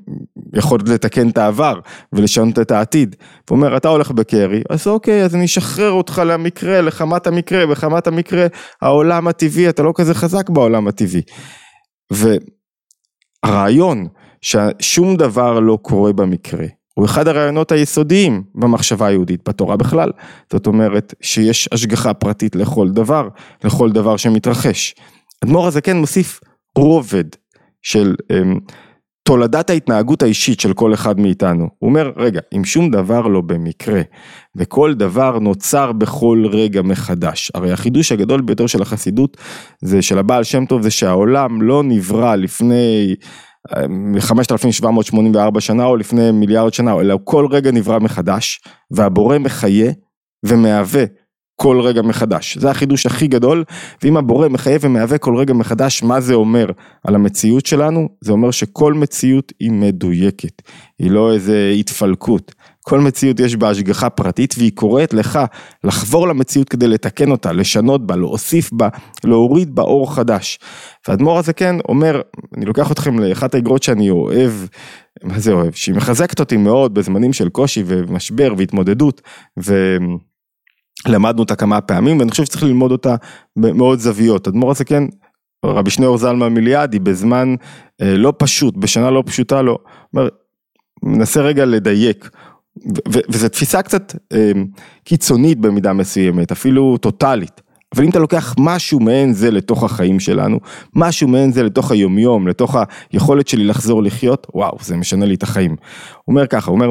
יכולת 0.55 0.89
לתקן 0.89 1.29
את 1.29 1.39
העבר 1.39 1.81
ולשנות 2.13 2.59
את 2.59 2.71
העתיד. 2.71 3.17
הוא 3.51 3.57
אומר, 3.57 3.77
אתה 3.77 3.89
הולך 3.89 4.11
בקרי, 4.11 4.63
אז 4.71 4.87
אוקיי, 4.87 5.25
אז 5.25 5.35
אני 5.35 5.45
אשחרר 5.45 5.91
אותך 5.91 6.23
למקרה, 6.27 6.81
לחמת 6.81 7.27
המקרה, 7.27 7.67
בחמת 7.67 8.07
המקרה, 8.07 8.47
העולם 8.83 9.29
הטבעי, 9.29 9.69
אתה 9.69 9.83
לא 9.83 9.93
כזה 9.95 10.15
חזק 10.15 10.51
בעולם 10.51 10.89
הטבעי. 10.89 11.23
והרעיון 13.45 14.07
ששום 14.41 15.17
דבר 15.17 15.61
לא 15.61 15.79
קורה 15.83 16.13
במקרה, 16.13 16.67
הוא 16.95 17.05
אחד 17.05 17.29
הרעיונות 17.29 17.73
היסודיים 17.73 18.43
במחשבה 18.55 19.07
היהודית, 19.07 19.49
בתורה 19.49 19.77
בכלל. 19.77 20.11
זאת 20.53 20.67
אומרת 20.67 21.15
שיש 21.21 21.69
השגחה 21.73 22.15
פרטית 22.15 22.57
לכל 22.57 22.89
דבר, 22.89 23.29
לכל 23.65 23.93
דבר 23.93 24.17
שמתרחש. 24.17 24.95
אדמו"ר 25.45 25.67
הזה 25.67 25.81
כן 25.81 25.97
מוסיף 25.97 26.41
רובד 26.79 27.25
של 27.83 28.15
um, 28.33 28.73
תולדת 29.23 29.71
ההתנהגות 29.71 30.23
האישית 30.23 30.61
של 30.61 30.73
כל 30.73 30.95
אחד 30.95 31.21
מאיתנו. 31.21 31.69
הוא 31.79 31.89
אומר, 31.89 32.13
רגע, 32.17 32.41
אם 32.57 32.65
שום 32.65 32.91
דבר 32.91 33.21
לא 33.21 33.41
במקרה, 33.41 34.01
וכל 34.57 34.95
דבר 34.95 35.39
נוצר 35.39 35.93
בכל 35.93 36.45
רגע 36.53 36.83
מחדש, 36.83 37.51
הרי 37.55 37.73
החידוש 37.73 38.13
הגדול 38.13 38.41
ביותר 38.41 38.67
של 38.67 38.83
החסידות, 38.83 39.37
זה 39.81 40.03
של 40.03 40.19
הבעל 40.19 40.45
שם 40.45 40.67
טוב, 40.67 40.83
זה 40.83 40.91
שהעולם 40.91 41.63
לא 41.63 41.83
נברא 41.83 42.35
לפני 42.35 43.15
5,784 44.19 45.61
שנה 45.61 45.85
או 45.85 45.97
לפני 45.97 46.31
מיליארד 46.31 46.73
שנה, 46.73 47.01
אלא 47.01 47.19
כל 47.25 47.47
רגע 47.51 47.71
נברא 47.71 47.99
מחדש, 47.99 48.61
והבורא 48.91 49.39
מחיה 49.39 49.93
ומהווה 50.47 51.05
כל 51.61 51.81
רגע 51.81 52.03
מחדש. 52.03 52.59
זה 52.59 52.71
החידוש 52.71 53.07
הכי 53.07 53.27
גדול, 53.27 53.65
ואם 54.03 54.17
הבורא 54.17 54.49
מחייב 54.49 54.81
ומהווה 54.85 55.19
כל 55.19 55.37
רגע 55.37 55.55
מחדש, 55.55 56.03
מה 56.03 56.21
זה 56.21 56.35
אומר 56.35 56.71
על 57.05 57.15
המציאות 57.15 57.67
שלנו? 57.67 58.09
זה 58.21 58.33
אומר 58.33 58.51
שכל 58.51 58.95
מציאות 58.95 59.53
היא 59.61 59.73
מדויקת, 59.73 60.63
היא 60.99 61.11
לא 61.11 61.33
איזה 61.33 61.73
התפלקות. 61.79 62.55
כל 62.81 63.01
מציאות 63.01 63.41
יש 63.41 63.57
בה 63.57 63.71
השגחה 63.71 64.11
פרטית 64.11 64.55
והיא 64.59 64.73
קוראת 64.75 65.15
לך 65.15 65.39
לחבור 65.85 66.29
למציאות 66.29 66.69
כדי 66.69 66.89
לתקן 66.89 67.31
אותה, 67.31 67.53
לשנות 67.53 68.07
בה, 68.07 68.17
להוסיף 68.17 68.73
בה, 68.73 68.89
להוריד 69.25 69.75
בה 69.75 69.83
אור 69.83 70.15
חדש. 70.15 70.59
והאדמו"ר 71.09 71.39
הזה 71.39 71.53
כן 71.53 71.77
אומר, 71.89 72.21
אני 72.57 72.65
לוקח 72.65 72.93
אתכם 72.93 73.19
לאחת 73.19 73.55
האגרות 73.55 73.83
שאני 73.83 74.11
אוהב, 74.11 74.53
מה 75.23 75.39
זה 75.39 75.53
אוהב? 75.53 75.73
שהיא 75.73 75.95
מחזקת 75.95 76.41
אותי 76.41 76.57
מאוד 76.57 76.95
בזמנים 76.95 77.33
של 77.33 77.49
קושי 77.49 77.83
ומשבר 77.87 78.55
והתמודדות, 78.57 79.21
ו... 79.59 79.97
למדנו 81.07 81.41
אותה 81.41 81.57
כמה 81.57 81.81
פעמים 81.81 82.19
ואני 82.19 82.31
חושב 82.31 82.45
שצריך 82.45 82.63
ללמוד 82.63 82.93
אותה 82.93 83.17
במאוד 83.57 83.99
זוויות. 83.99 84.49
אדמו"ר 84.49 84.71
הזה 84.71 84.85
כן, 84.85 85.05
רבי 85.65 85.91
שניאור 85.91 86.19
זלמן 86.19 86.55
מיליאדי 86.55 86.99
בזמן 86.99 87.55
אה, 88.03 88.17
לא 88.17 88.33
פשוט, 88.39 88.77
בשנה 88.77 89.11
לא 89.11 89.23
פשוטה 89.27 89.63
לו, 89.63 89.79
אומר, 90.15 90.29
מנסה 91.03 91.41
רגע 91.41 91.65
לדייק. 91.65 92.31
וזו 93.29 93.49
תפיסה 93.49 93.83
קצת 93.83 94.15
אה, 94.33 94.53
קיצונית 95.05 95.59
במידה 95.59 95.93
מסוימת, 95.93 96.53
אפילו 96.53 96.97
טוטאלית. 96.97 97.61
אבל 97.95 98.05
אם 98.05 98.11
אתה 98.11 98.19
לוקח 98.19 98.55
משהו 98.59 99.01
מעין 99.01 99.33
זה 99.33 99.51
לתוך 99.51 99.85
החיים 99.85 100.21
שלנו, 100.21 100.59
משהו 100.95 101.29
מעין 101.29 101.53
זה 101.53 101.63
לתוך 101.63 101.91
היומיום, 101.91 102.49
לתוך 102.49 102.77
היכולת 103.13 103.49
שלי 103.49 103.65
לחזור 103.65 104.03
לחיות, 104.03 104.47
וואו, 104.55 104.79
זה 104.81 104.97
משנה 104.97 105.27
לי 105.27 105.35
את 105.35 105.43
החיים. 105.43 105.71
הוא 105.71 106.33
אומר 106.33 106.47
ככה, 106.47 106.71
הוא 106.71 106.75
אומר, 106.75 106.91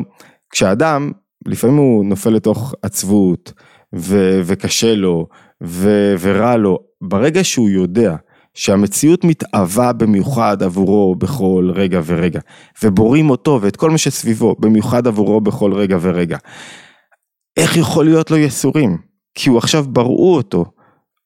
כשאדם, 0.51 1.11
לפעמים 1.45 1.77
הוא 1.77 2.05
נופל 2.05 2.29
לתוך 2.29 2.73
עצבות, 2.81 3.53
ו- 3.95 4.39
וקשה 4.43 4.95
לו 4.95 5.27
ו- 5.63 6.15
ורע 6.19 6.57
לו, 6.57 6.79
ברגע 7.01 7.43
שהוא 7.43 7.69
יודע 7.69 8.15
שהמציאות 8.53 9.23
מתאווה 9.23 9.93
במיוחד 9.93 10.63
עבורו 10.63 11.15
בכל 11.15 11.71
רגע 11.73 12.01
ורגע, 12.05 12.39
ובורים 12.83 13.29
אותו 13.29 13.59
ואת 13.61 13.75
כל 13.75 13.89
מה 13.89 13.97
שסביבו 13.97 14.55
במיוחד 14.59 15.07
עבורו 15.07 15.41
בכל 15.41 15.73
רגע 15.73 15.97
ורגע, 16.01 16.37
איך 17.57 17.77
יכול 17.77 18.05
להיות 18.05 18.31
לו 18.31 18.37
יסורים? 18.37 18.97
כי 19.35 19.49
הוא 19.49 19.57
עכשיו 19.57 19.85
בראו 19.89 20.35
אותו 20.35 20.65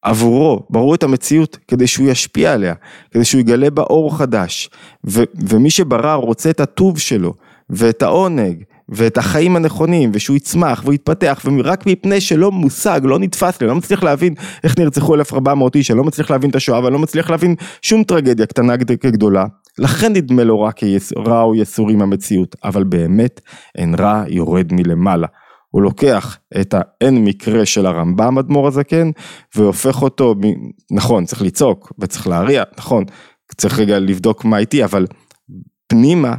עבורו, 0.01 0.65
בראו 0.69 0.95
את 0.95 1.03
המציאות 1.03 1.57
כדי 1.67 1.87
שהוא 1.87 2.09
ישפיע 2.09 2.53
עליה, 2.53 2.73
כדי 3.11 3.25
שהוא 3.25 3.41
יגלה 3.41 3.69
בה 3.69 3.81
אור 3.81 4.17
חדש, 4.17 4.69
ו- 5.09 5.23
ומי 5.49 5.69
שברא 5.69 6.13
רוצה 6.13 6.49
את 6.49 6.59
הטוב 6.59 6.99
שלו, 6.99 7.33
ואת 7.69 8.01
העונג, 8.01 8.63
ואת 8.91 9.17
החיים 9.17 9.55
הנכונים, 9.55 10.11
ושהוא 10.13 10.37
יצמח 10.37 10.81
והוא 10.83 10.93
יתפתח, 10.93 11.45
ורק 11.45 11.85
מפני 11.85 12.21
שלא 12.21 12.51
מושג, 12.51 13.01
לא 13.03 13.19
נתפס 13.19 13.61
לי, 13.61 13.67
לא 13.67 13.75
מצליח 13.75 14.03
להבין 14.03 14.33
איך 14.63 14.79
נרצחו 14.79 15.15
1400 15.15 15.75
איש, 15.75 15.91
אני 15.91 15.97
לא 15.97 16.03
מצליח 16.03 16.31
להבין 16.31 16.49
את 16.49 16.55
השואה, 16.55 16.83
ואני 16.83 16.93
לא 16.93 16.99
מצליח 16.99 17.29
להבין 17.29 17.55
שום 17.81 18.03
טרגדיה 18.03 18.45
קטנה 18.45 18.77
כגדולה. 18.77 19.45
לכן 19.77 20.13
נדמה 20.13 20.43
לו 20.43 20.61
רע, 20.61 20.71
רע 21.17 21.41
או 21.41 21.55
יסורים 21.55 22.01
המציאות, 22.01 22.55
אבל 22.63 22.83
באמת 22.83 23.41
אין 23.77 23.95
רע 23.95 24.23
יורד 24.27 24.73
מלמעלה. 24.73 25.27
הוא 25.69 25.81
לוקח 25.81 26.37
את 26.61 26.73
האין 26.77 27.25
מקרה 27.25 27.65
של 27.65 27.85
הרמב"ם 27.85 28.37
אדמו"ר 28.37 28.67
הזקן 28.67 29.11
והופך 29.55 30.01
אותו, 30.01 30.35
נכון 30.91 31.25
צריך 31.25 31.41
לצעוק 31.41 31.93
וצריך 31.99 32.27
להריע, 32.27 32.63
נכון 32.77 33.03
צריך 33.57 33.79
רגע 33.79 33.99
לבדוק 33.99 34.45
מה 34.45 34.57
איתי 34.57 34.83
אבל 34.83 35.07
פנימה 35.87 36.35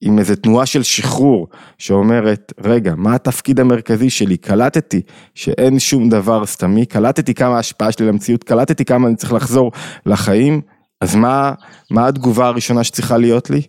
עם 0.00 0.18
איזה 0.18 0.36
תנועה 0.36 0.66
של 0.66 0.82
שחרור 0.82 1.48
שאומרת, 1.78 2.52
רגע, 2.64 2.94
מה 2.96 3.14
התפקיד 3.14 3.60
המרכזי 3.60 4.10
שלי? 4.10 4.36
קלטתי 4.36 5.00
שאין 5.34 5.78
שום 5.78 6.08
דבר 6.08 6.46
סתמי, 6.46 6.86
קלטתי 6.86 7.34
כמה 7.34 7.56
ההשפעה 7.56 7.92
שלי 7.92 8.06
למציאות, 8.06 8.44
קלטתי 8.44 8.84
כמה 8.84 9.08
אני 9.08 9.16
צריך 9.16 9.32
לחזור 9.32 9.72
לחיים, 10.06 10.60
אז 11.00 11.16
מה, 11.16 11.52
מה 11.90 12.06
התגובה 12.06 12.46
הראשונה 12.46 12.84
שצריכה 12.84 13.16
להיות 13.16 13.50
לי? 13.50 13.62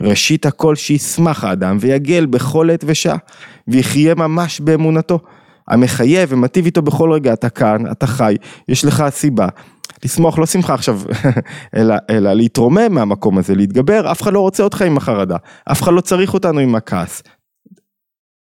ראשית 0.00 0.46
הכל 0.46 0.74
שישמח 0.74 1.44
האדם 1.44 1.76
ויגל 1.80 2.26
בכל 2.26 2.70
עת 2.70 2.84
ושעה, 2.86 3.16
ויחיה 3.68 4.14
ממש 4.14 4.60
באמונתו. 4.60 5.18
המחייב 5.68 6.28
ומטיב 6.32 6.64
איתו 6.64 6.82
בכל 6.82 7.12
רגע, 7.12 7.32
אתה 7.32 7.50
כאן, 7.50 7.90
אתה 7.90 8.06
חי, 8.06 8.36
יש 8.68 8.84
לך 8.84 9.04
סיבה. 9.10 9.48
לשמוח, 10.04 10.38
לא 10.38 10.46
שמחה 10.46 10.74
עכשיו, 10.74 11.00
אלא, 11.76 11.94
אלא 12.10 12.32
להתרומם 12.32 12.94
מהמקום 12.94 13.38
הזה, 13.38 13.54
להתגבר, 13.54 14.12
אף 14.12 14.22
אחד 14.22 14.32
לא 14.32 14.40
רוצה 14.40 14.62
אותך 14.62 14.82
עם 14.82 14.96
החרדה, 14.96 15.36
אף 15.72 15.82
אחד 15.82 15.92
לא 15.92 16.00
צריך 16.00 16.34
אותנו 16.34 16.60
עם 16.60 16.74
הכעס. 16.74 17.22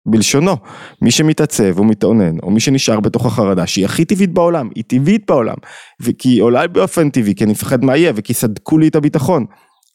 בלשונו, 0.07 0.57
מי 1.01 1.11
שמתעצב 1.11 1.79
ומתאונן, 1.79 2.39
או 2.43 2.51
מי 2.51 2.59
שנשאר 2.59 2.99
בתוך 2.99 3.25
החרדה, 3.25 3.67
שהיא 3.67 3.85
הכי 3.85 4.05
טבעית 4.05 4.33
בעולם, 4.33 4.69
היא 4.75 4.83
טבעית 4.87 5.23
בעולם, 5.27 5.55
וכי 6.01 6.29
היא 6.29 6.41
עולה 6.41 6.67
באופן 6.67 7.09
טבעי, 7.09 7.35
כי 7.35 7.43
אני 7.43 7.51
מפחד 7.51 7.83
מה 7.83 7.97
יהיה, 7.97 8.13
וכי 8.15 8.33
סדקו 8.33 8.77
לי 8.77 8.87
את 8.87 8.95
הביטחון. 8.95 9.45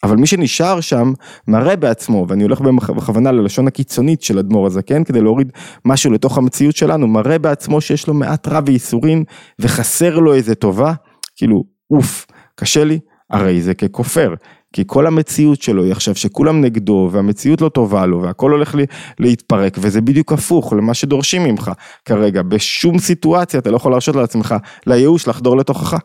אבל 0.04 0.16
מי 0.16 0.26
שנשאר 0.26 0.80
שם 0.80 1.12
מראה 1.48 1.76
בעצמו, 1.76 2.26
ואני 2.28 2.42
הולך 2.42 2.60
בכוונה 2.60 3.32
ללשון 3.32 3.66
הקיצונית 3.66 4.22
של 4.22 4.38
אדמו"ר 4.38 4.66
הזקן, 4.66 5.04
כדי 5.04 5.20
להוריד 5.20 5.52
משהו 5.84 6.12
לתוך 6.12 6.38
המציאות 6.38 6.76
שלנו, 6.76 7.06
מראה 7.06 7.38
בעצמו 7.38 7.80
שיש 7.80 8.06
לו 8.06 8.14
מעט 8.14 8.48
רע 8.48 8.60
וייסורים, 8.66 9.24
וחסר 9.58 10.18
לו 10.18 10.34
איזה 10.34 10.54
טובה, 10.54 10.92
כאילו, 11.40 11.64
אוף, 11.90 12.26
קשה 12.54 12.84
לי, 12.84 12.98
הרי 13.30 13.60
זה 13.60 13.74
ככופר. 13.74 14.34
כי 14.72 14.84
כל 14.86 15.06
המציאות 15.06 15.62
שלו 15.62 15.84
היא 15.84 15.92
עכשיו 15.92 16.14
שכולם 16.14 16.60
נגדו 16.60 17.08
והמציאות 17.12 17.60
לא 17.60 17.68
טובה 17.68 18.06
לו 18.06 18.22
והכל 18.22 18.50
הולך 18.50 18.74
לי 18.74 18.86
להתפרק 19.18 19.76
וזה 19.80 20.00
בדיוק 20.00 20.32
הפוך 20.32 20.72
למה 20.72 20.94
שדורשים 20.94 21.44
ממך. 21.44 21.70
כרגע 22.04 22.42
בשום 22.42 22.98
סיטואציה 22.98 23.60
אתה 23.60 23.70
לא 23.70 23.76
יכול 23.76 23.92
להרשות 23.92 24.16
לעצמך 24.16 24.54
לייאוש 24.86 25.28
לחדור 25.28 25.56
לתוכך. 25.56 25.98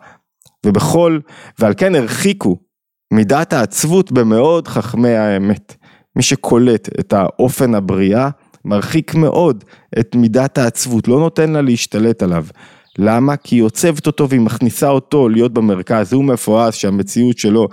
ובכל 0.65 1.19
ועל 1.59 1.73
כן 1.77 1.95
הרחיקו 1.95 2.57
מידת 3.13 3.53
העצבות 3.53 4.11
במאוד 4.11 4.67
חכמי 4.67 5.15
האמת. 5.15 5.75
מי 6.15 6.23
שקולט 6.23 6.89
את 6.99 7.13
האופן 7.13 7.75
הבריאה 7.75 8.29
מרחיק 8.65 9.15
מאוד 9.15 9.63
את 9.99 10.15
מידת 10.15 10.57
העצבות 10.57 11.07
לא 11.07 11.19
נותן 11.19 11.51
לה 11.51 11.61
להשתלט 11.61 12.23
עליו 12.23 12.45
למה? 12.97 13.35
כי 13.35 13.55
היא 13.55 13.63
עוצבת 13.63 14.07
אותו 14.07 14.29
והיא 14.29 14.41
מכניסה 14.41 14.89
אותו 14.89 15.29
להיות 15.29 15.53
במרכז, 15.53 16.13
הוא 16.13 16.23
מפואס 16.23 16.75
שהמציאות 16.75 17.37
שלו 17.37 17.67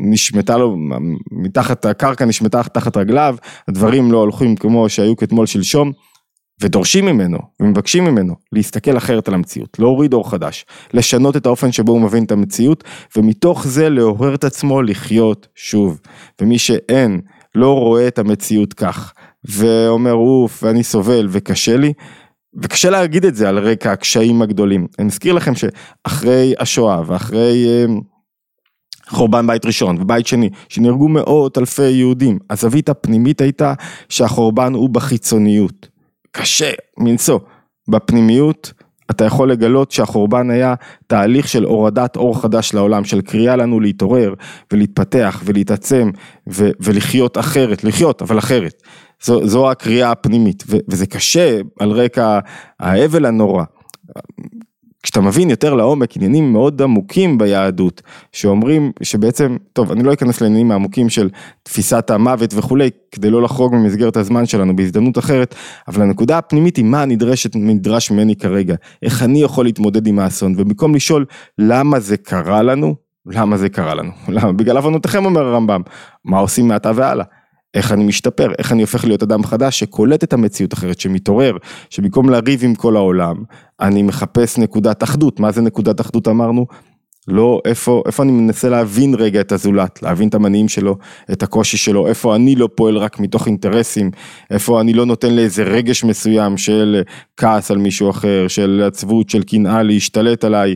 נשמטה 0.00 0.56
לו, 0.56 0.76
מתחת 1.32 1.84
הקרקע 1.84 2.24
נשמטה 2.24 2.62
תחת 2.62 2.96
רגליו, 2.96 3.36
הדברים 3.68 4.12
לא 4.12 4.18
הולכים 4.18 4.56
כמו 4.56 4.88
שהיו 4.88 5.16
כאתמול 5.16 5.46
שלשום, 5.46 5.92
ודורשים 6.62 7.06
ממנו 7.06 7.38
ומבקשים 7.60 8.04
ממנו 8.04 8.34
להסתכל 8.52 8.96
אחרת 8.96 9.28
על 9.28 9.34
המציאות, 9.34 9.78
להוריד 9.78 10.12
אור 10.12 10.30
חדש, 10.30 10.66
לשנות 10.94 11.36
את 11.36 11.46
האופן 11.46 11.72
שבו 11.72 11.92
הוא 11.92 12.00
מבין 12.00 12.24
את 12.24 12.32
המציאות, 12.32 12.84
ומתוך 13.16 13.66
זה 13.66 13.88
לעורר 13.88 14.34
את 14.34 14.44
עצמו 14.44 14.82
לחיות 14.82 15.48
שוב. 15.54 16.00
ומי 16.40 16.58
שאין, 16.58 17.20
לא 17.54 17.72
רואה 17.72 18.08
את 18.08 18.18
המציאות 18.18 18.72
כך, 18.72 19.12
ואומר 19.44 20.12
אוף, 20.12 20.62
ואני 20.62 20.82
סובל 20.82 21.26
וקשה 21.30 21.76
לי, 21.76 21.92
וקשה 22.62 22.90
להגיד 22.90 23.24
את 23.24 23.34
זה 23.34 23.48
על 23.48 23.58
רקע 23.58 23.92
הקשיים 23.92 24.42
הגדולים. 24.42 24.86
אני 24.98 25.06
מזכיר 25.06 25.34
לכם 25.34 25.52
שאחרי 25.54 26.54
השואה 26.58 27.02
ואחרי 27.06 27.66
אה, 27.68 27.84
חורבן 29.08 29.46
בית 29.46 29.66
ראשון 29.66 29.96
ובית 30.00 30.26
שני, 30.26 30.50
שנהרגו 30.68 31.08
מאות 31.08 31.58
אלפי 31.58 31.90
יהודים, 31.90 32.38
הזווית 32.50 32.88
הפנימית 32.88 33.40
הייתה 33.40 33.74
שהחורבן 34.08 34.74
הוא 34.74 34.90
בחיצוניות. 34.90 35.88
קשה 36.32 36.70
מנשוא. 36.98 37.38
בפנימיות 37.88 38.72
אתה 39.10 39.24
יכול 39.24 39.50
לגלות 39.50 39.90
שהחורבן 39.90 40.50
היה 40.50 40.74
תהליך 41.06 41.48
של 41.48 41.64
הורדת 41.64 42.16
אור 42.16 42.40
חדש 42.40 42.74
לעולם, 42.74 43.04
של 43.04 43.20
קריאה 43.20 43.56
לנו 43.56 43.80
להתעורר 43.80 44.34
ולהתפתח 44.72 45.42
ולהתעצם 45.44 46.10
ו- 46.48 46.70
ולחיות 46.80 47.38
אחרת, 47.38 47.84
לחיות 47.84 48.22
אבל 48.22 48.38
אחרת. 48.38 48.82
זו, 49.22 49.46
זו 49.46 49.70
הקריאה 49.70 50.10
הפנימית, 50.10 50.64
ו, 50.66 50.76
וזה 50.88 51.06
קשה 51.06 51.60
על 51.78 51.90
רקע 51.90 52.38
האבל 52.80 53.26
הנורא. 53.26 53.64
כשאתה 55.06 55.20
מבין 55.20 55.50
יותר 55.50 55.74
לעומק 55.74 56.16
עניינים 56.16 56.52
מאוד 56.52 56.82
עמוקים 56.82 57.38
ביהדות, 57.38 58.02
שאומרים 58.32 58.92
שבעצם, 59.02 59.56
טוב, 59.72 59.92
אני 59.92 60.02
לא 60.02 60.12
אכנס 60.12 60.40
לעניינים 60.40 60.70
העמוקים 60.70 61.08
של 61.08 61.30
תפיסת 61.62 62.10
המוות 62.10 62.54
וכולי, 62.54 62.90
כדי 63.12 63.30
לא 63.30 63.42
לחרוג 63.42 63.74
ממסגרת 63.74 64.16
הזמן 64.16 64.46
שלנו 64.46 64.76
בהזדמנות 64.76 65.18
אחרת, 65.18 65.54
אבל 65.88 66.02
הנקודה 66.02 66.38
הפנימית 66.38 66.76
היא 66.76 66.84
מה 66.84 67.04
נדרשת, 67.04 67.56
נדרש 67.56 68.10
ממני 68.10 68.36
כרגע, 68.36 68.74
איך 69.02 69.22
אני 69.22 69.42
יכול 69.42 69.64
להתמודד 69.64 70.06
עם 70.06 70.18
האסון, 70.18 70.54
ובמקום 70.56 70.94
לשאול 70.94 71.24
למה 71.58 72.00
זה 72.00 72.16
קרה 72.16 72.62
לנו, 72.62 72.94
למה 73.26 73.56
זה 73.56 73.68
קרה 73.68 73.94
לנו, 73.94 74.10
למה, 74.28 74.52
בגלל 74.52 74.76
עוונותיכם 74.76 75.24
אומר 75.24 75.46
הרמב"ם, 75.46 75.80
מה 76.24 76.38
עושים 76.38 76.68
מעתה 76.68 76.92
והלאה. 76.94 77.24
איך 77.76 77.92
אני 77.92 78.04
משתפר, 78.04 78.52
איך 78.58 78.72
אני 78.72 78.82
הופך 78.82 79.04
להיות 79.04 79.22
אדם 79.22 79.44
חדש 79.44 79.78
שקולט 79.78 80.24
את 80.24 80.32
המציאות 80.32 80.74
אחרת, 80.74 81.00
שמתעורר, 81.00 81.56
שבמקום 81.90 82.30
לריב 82.30 82.64
עם 82.64 82.74
כל 82.74 82.96
העולם, 82.96 83.36
אני 83.80 84.02
מחפש 84.02 84.58
נקודת 84.58 85.02
אחדות, 85.02 85.40
מה 85.40 85.52
זה 85.52 85.60
נקודת 85.60 86.00
אחדות 86.00 86.28
אמרנו? 86.28 86.66
לא 87.28 87.60
איפה, 87.64 88.02
איפה 88.06 88.22
אני 88.22 88.32
מנסה 88.32 88.68
להבין 88.68 89.14
רגע 89.14 89.40
את 89.40 89.52
הזולת, 89.52 90.02
להבין 90.02 90.28
את 90.28 90.34
המניעים 90.34 90.68
שלו, 90.68 90.96
את 91.32 91.42
הקושי 91.42 91.76
שלו, 91.76 92.06
איפה 92.06 92.36
אני 92.36 92.54
לא 92.54 92.68
פועל 92.74 92.96
רק 92.96 93.20
מתוך 93.20 93.46
אינטרסים, 93.46 94.10
איפה 94.50 94.80
אני 94.80 94.92
לא 94.92 95.06
נותן 95.06 95.34
לאיזה 95.34 95.62
רגש 95.62 96.04
מסוים 96.04 96.56
של 96.56 97.02
כעס 97.36 97.70
על 97.70 97.78
מישהו 97.78 98.10
אחר, 98.10 98.48
של 98.48 98.82
עצבות, 98.86 99.30
של 99.30 99.42
קנאה 99.42 99.82
להשתלט 99.82 100.44
עליי, 100.44 100.74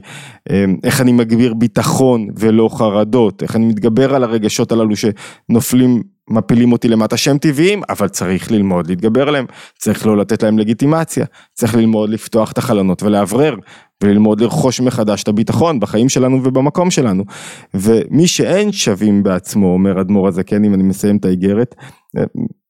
אמ, 0.50 0.76
איך 0.84 1.00
אני 1.00 1.12
מגביר 1.12 1.54
ביטחון 1.54 2.28
ולא 2.36 2.68
חרדות, 2.72 3.42
איך 3.42 3.56
אני 3.56 3.66
מתגבר 3.66 4.14
על 4.14 4.24
הרגשות 4.24 4.72
הללו 4.72 4.94
שנופלים 4.96 6.02
מפילים 6.30 6.72
אותי 6.72 6.88
למטה 6.88 7.16
שהם 7.16 7.38
טבעיים, 7.38 7.82
אבל 7.88 8.08
צריך 8.08 8.52
ללמוד 8.52 8.86
להתגבר 8.88 9.28
עליהם, 9.28 9.46
צריך 9.78 10.06
לא 10.06 10.16
לתת 10.16 10.42
להם 10.42 10.58
לגיטימציה, 10.58 11.24
צריך 11.54 11.74
ללמוד 11.74 12.10
לפתוח 12.10 12.52
את 12.52 12.58
החלונות 12.58 13.02
ולאוורר, 13.02 13.56
וללמוד 14.02 14.40
לרכוש 14.40 14.80
מחדש 14.80 15.22
את 15.22 15.28
הביטחון 15.28 15.80
בחיים 15.80 16.08
שלנו 16.08 16.40
ובמקום 16.44 16.90
שלנו. 16.90 17.24
ומי 17.74 18.26
שאין 18.26 18.72
שווים 18.72 19.22
בעצמו, 19.22 19.72
אומר 19.72 20.00
אדמו"ר 20.00 20.28
הזקן, 20.28 20.64
אם 20.64 20.74
אני 20.74 20.82
מסיים 20.82 21.16
את 21.16 21.24
האיגרת, 21.24 21.74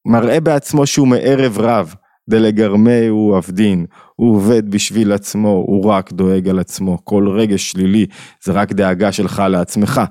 מראה 0.07 0.39
בעצמו 0.39 0.85
שהוא 0.85 1.07
מערב 1.07 1.59
רב, 1.59 1.95
דלגרמי 2.29 3.07
הוא 3.07 3.37
עבדין, 3.37 3.85
הוא 4.15 4.35
עובד 4.35 4.71
בשביל 4.71 5.11
עצמו, 5.11 5.49
הוא 5.49 5.85
רק 5.85 6.13
דואג 6.13 6.49
על 6.49 6.59
עצמו, 6.59 6.97
כל 7.03 7.27
רגש 7.29 7.71
שלילי 7.71 8.05
זה 8.43 8.51
רק 8.51 8.71
דאגה 8.73 9.11
שלך 9.11 9.43
לעצמך. 9.49 10.01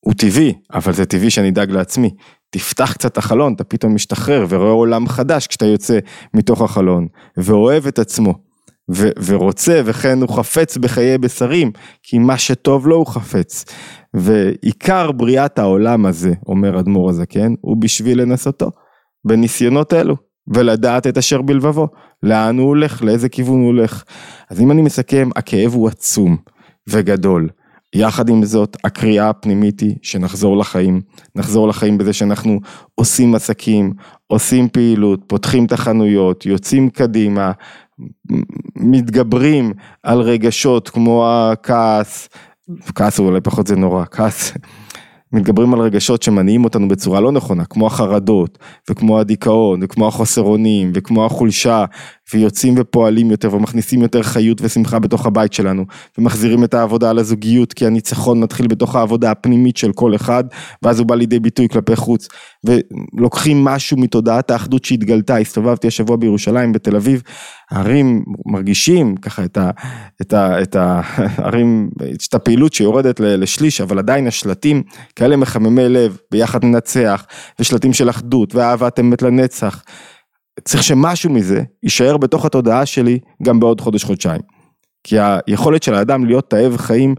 הוא 0.00 0.14
טבעי, 0.14 0.52
אבל 0.74 0.92
זה 0.92 1.06
טבעי 1.06 1.30
שאני 1.30 1.48
אדאג 1.48 1.70
לעצמי. 1.70 2.10
תפתח 2.50 2.92
קצת 2.92 3.12
את 3.12 3.18
החלון, 3.18 3.52
אתה 3.52 3.64
פתאום 3.64 3.94
משתחרר 3.94 4.46
ורואה 4.48 4.70
עולם 4.70 5.08
חדש 5.08 5.46
כשאתה 5.46 5.66
יוצא 5.66 5.98
מתוך 6.34 6.62
החלון, 6.62 7.06
ואוהב 7.36 7.86
את 7.86 7.98
עצמו, 7.98 8.34
ו- 8.94 9.10
ורוצה 9.24 9.80
וכן 9.84 10.20
הוא 10.20 10.28
חפץ 10.28 10.76
בחיי 10.76 11.18
בשרים, 11.18 11.72
כי 12.02 12.18
מה 12.18 12.38
שטוב 12.38 12.86
לו 12.86 12.96
הוא 12.96 13.06
חפץ. 13.06 13.64
ועיקר 14.14 15.12
בריאת 15.12 15.58
העולם 15.58 16.06
הזה, 16.06 16.32
אומר 16.46 16.80
אדמו"ר 16.80 17.10
הזקן, 17.10 17.54
הוא 17.60 17.76
בשביל 17.80 18.22
לנסותו, 18.22 18.70
בניסיונות 19.24 19.92
אלו, 19.92 20.16
ולדעת 20.54 21.06
את 21.06 21.18
אשר 21.18 21.42
בלבבו, 21.42 21.88
לאן 22.22 22.58
הוא 22.58 22.68
הולך, 22.68 23.02
לאיזה 23.02 23.28
כיוון 23.28 23.60
הוא 23.60 23.66
הולך. 23.66 24.04
אז 24.50 24.60
אם 24.60 24.70
אני 24.70 24.82
מסכם, 24.82 25.28
הכאב 25.36 25.74
הוא 25.74 25.88
עצום 25.88 26.36
וגדול. 26.88 27.48
יחד 27.94 28.28
עם 28.28 28.44
זאת, 28.44 28.76
הקריאה 28.84 29.28
הפנימית 29.28 29.80
היא 29.80 29.96
שנחזור 30.02 30.56
לחיים, 30.56 31.00
נחזור 31.36 31.68
לחיים 31.68 31.98
בזה 31.98 32.12
שאנחנו 32.12 32.60
עושים 32.94 33.34
עסקים, 33.34 33.92
עושים 34.26 34.68
פעילות, 34.68 35.20
פותחים 35.26 35.64
את 35.64 35.72
החנויות, 35.72 36.46
יוצאים 36.46 36.90
קדימה, 36.90 37.52
מתגברים 38.76 39.72
על 40.02 40.20
רגשות 40.20 40.88
כמו 40.88 41.26
הכעס, 41.28 42.28
כעס 42.94 43.18
אולי 43.18 43.40
פחות 43.40 43.66
זה 43.66 43.76
נורא, 43.76 44.04
כעס 44.10 44.52
מתגברים 45.32 45.74
על 45.74 45.80
רגשות 45.80 46.22
שמניעים 46.22 46.64
אותנו 46.64 46.88
בצורה 46.88 47.20
לא 47.20 47.32
נכונה, 47.32 47.64
כמו 47.64 47.86
החרדות, 47.86 48.58
וכמו 48.90 49.20
הדיכאון, 49.20 49.80
וכמו 49.82 50.08
החוסר 50.08 50.42
אונים, 50.42 50.92
וכמו 50.94 51.26
החולשה, 51.26 51.84
ויוצאים 52.34 52.74
ופועלים 52.78 53.30
יותר, 53.30 53.54
ומכניסים 53.54 54.02
יותר 54.02 54.22
חיות 54.22 54.58
ושמחה 54.60 54.98
בתוך 54.98 55.26
הבית 55.26 55.52
שלנו, 55.52 55.84
ומחזירים 56.18 56.64
את 56.64 56.74
העבודה 56.74 57.10
על 57.10 57.18
הזוגיות, 57.18 57.72
כי 57.72 57.86
הניצחון 57.86 58.40
מתחיל 58.40 58.66
בתוך 58.66 58.96
העבודה 58.96 59.30
הפנימית 59.30 59.76
של 59.76 59.92
כל 59.92 60.14
אחד, 60.14 60.44
ואז 60.82 60.98
הוא 60.98 61.06
בא 61.06 61.14
לידי 61.14 61.40
ביטוי 61.40 61.68
כלפי 61.68 61.96
חוץ, 61.96 62.28
ולוקחים 62.64 63.64
משהו 63.64 63.96
מתודעת 63.96 64.50
האחדות 64.50 64.84
שהתגלתה, 64.84 65.36
הסתובבתי 65.36 65.86
השבוע 65.86 66.16
בירושלים, 66.16 66.72
בתל 66.72 66.96
אביב, 66.96 67.22
הערים 67.70 68.24
מרגישים 68.46 69.16
ככה 69.16 69.44
את 69.44 69.56
ה... 69.56 69.70
את 70.22 70.32
ה... 70.32 70.62
את 70.62 70.76
הערים, 70.78 71.90
את 72.28 72.34
הפעילות 72.34 72.72
שיורדת 72.72 73.20
לשליש, 73.20 73.80
אבל 73.80 73.98
עדיין 73.98 74.26
השלטים 74.26 74.82
כאלה 75.16 75.36
מחממי 75.36 75.88
לב, 75.88 76.18
ביחד 76.30 76.64
ננצח, 76.64 77.26
ושלטים 77.58 77.92
של 77.92 78.10
אחדות, 78.10 78.54
ואהבת 78.54 79.00
אמת 79.00 79.22
לנצח. 79.22 79.82
צריך 80.64 80.82
שמשהו 80.82 81.30
מזה 81.30 81.62
יישאר 81.82 82.16
בתוך 82.16 82.44
התודעה 82.44 82.86
שלי 82.86 83.18
גם 83.42 83.60
בעוד 83.60 83.80
חודש-חודשיים. 83.80 84.40
כי 85.04 85.16
היכולת 85.18 85.82
של 85.82 85.94
האדם 85.94 86.24
להיות 86.24 86.50
תאב 86.50 86.76
חיים 86.76 87.14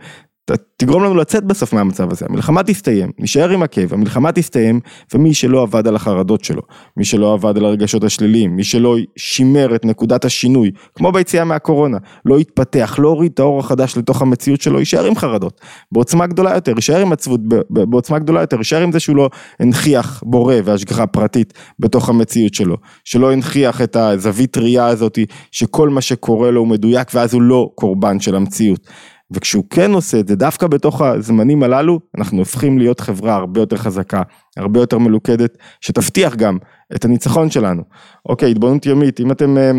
תגרום 0.77 1.03
לנו 1.03 1.15
לצאת 1.15 1.43
בסוף 1.43 1.73
מהמצב 1.73 2.11
הזה, 2.11 2.25
המלחמה 2.29 2.63
תסתיים, 2.63 3.11
נשאר 3.19 3.49
עם 3.49 3.63
הכאב, 3.63 3.93
המלחמה 3.93 4.31
תסתיים, 4.31 4.79
ומי 5.13 5.33
שלא 5.33 5.61
עבד 5.61 5.87
על 5.87 5.95
החרדות 5.95 6.43
שלו, 6.43 6.61
מי 6.97 7.05
שלא 7.05 7.33
עבד 7.33 7.57
על 7.57 7.65
הרגשות 7.65 8.03
השליליים, 8.03 8.55
מי 8.55 8.63
שלא 8.63 8.95
שימר 9.17 9.75
את 9.75 9.85
נקודת 9.85 10.25
השינוי, 10.25 10.71
כמו 10.95 11.11
ביציאה 11.11 11.43
מהקורונה, 11.43 11.97
לא 12.25 12.37
התפתח, 12.37 12.95
לא 12.99 13.07
הוריד 13.09 13.31
את 13.33 13.39
האור 13.39 13.59
החדש 13.59 13.97
לתוך 13.97 14.21
המציאות 14.21 14.61
שלו, 14.61 14.79
יישאר 14.79 15.05
עם 15.05 15.15
חרדות, 15.15 15.61
בעוצמה 15.91 16.27
גדולה 16.27 16.55
יותר, 16.55 16.73
יישאר 16.75 17.01
עם 17.01 17.11
עצבות 17.11 17.41
בעוצמה 17.69 18.19
גדולה 18.19 18.41
יותר, 18.41 18.57
יישאר 18.57 18.81
עם 18.81 18.91
זה 18.91 18.99
שהוא 18.99 19.15
לא 19.15 19.29
הנכיח 19.59 20.23
בורא 20.25 20.55
והשגחה 20.63 21.07
פרטית 21.07 21.53
בתוך 21.79 22.09
המציאות 22.09 22.53
שלו, 22.53 22.77
שלא 23.03 23.31
הנכיח 23.31 23.81
את 23.81 23.95
הזווית 23.95 24.57
ראייה 24.57 24.87
הזאת, 24.87 25.19
שכל 25.51 25.89
מה 25.89 26.01
שקורה 26.01 26.51
לו 26.51 26.59
הוא 26.59 26.67
מדויק 26.67 27.07
ואז 27.13 27.33
הוא 27.33 27.41
לא 27.41 27.69
קורבן 27.75 28.19
של 28.19 28.35
המציאות. 28.35 28.87
וכשהוא 29.31 29.63
כן 29.69 29.91
עושה 29.91 30.19
את 30.19 30.27
זה, 30.27 30.35
דווקא 30.35 30.67
בתוך 30.67 31.01
הזמנים 31.01 31.63
הללו, 31.63 31.99
אנחנו 32.17 32.37
הופכים 32.37 32.77
להיות 32.77 32.99
חברה 32.99 33.35
הרבה 33.35 33.61
יותר 33.61 33.77
חזקה, 33.77 34.21
הרבה 34.57 34.79
יותר 34.79 34.97
מלוכדת, 34.97 35.57
שתבטיח 35.81 36.35
גם 36.35 36.57
את 36.95 37.05
הניצחון 37.05 37.49
שלנו. 37.49 37.83
אוקיי, 38.25 38.51
התבוננות 38.51 38.85
ימית, 38.85 39.19
אם 39.19 39.31
אתם 39.31 39.57
אה, 39.57 39.71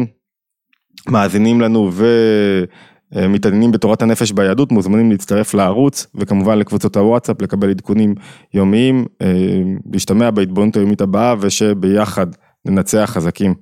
מאזינים 1.09 1.61
לנו 1.61 1.91
ומתעניינים 3.13 3.73
בתורת 3.73 4.03
הנפש 4.03 4.33
ביהדות, 4.33 4.73
מוזמנים 4.73 5.11
להצטרף 5.11 5.55
לערוץ, 5.55 6.07
וכמובן 6.15 6.59
לקבוצות 6.59 6.97
הוואטסאפ, 6.97 7.43
לקבל 7.43 7.71
עדכונים 7.71 8.15
יומיים, 8.55 9.07
אה, 9.23 9.63
להשתמע 9.93 10.31
בהתבוננות 10.31 10.77
היומית 10.77 11.01
הבאה, 11.01 11.35
ושביחד 11.41 12.27
ננצח 12.65 13.11
חזקים. 13.15 13.55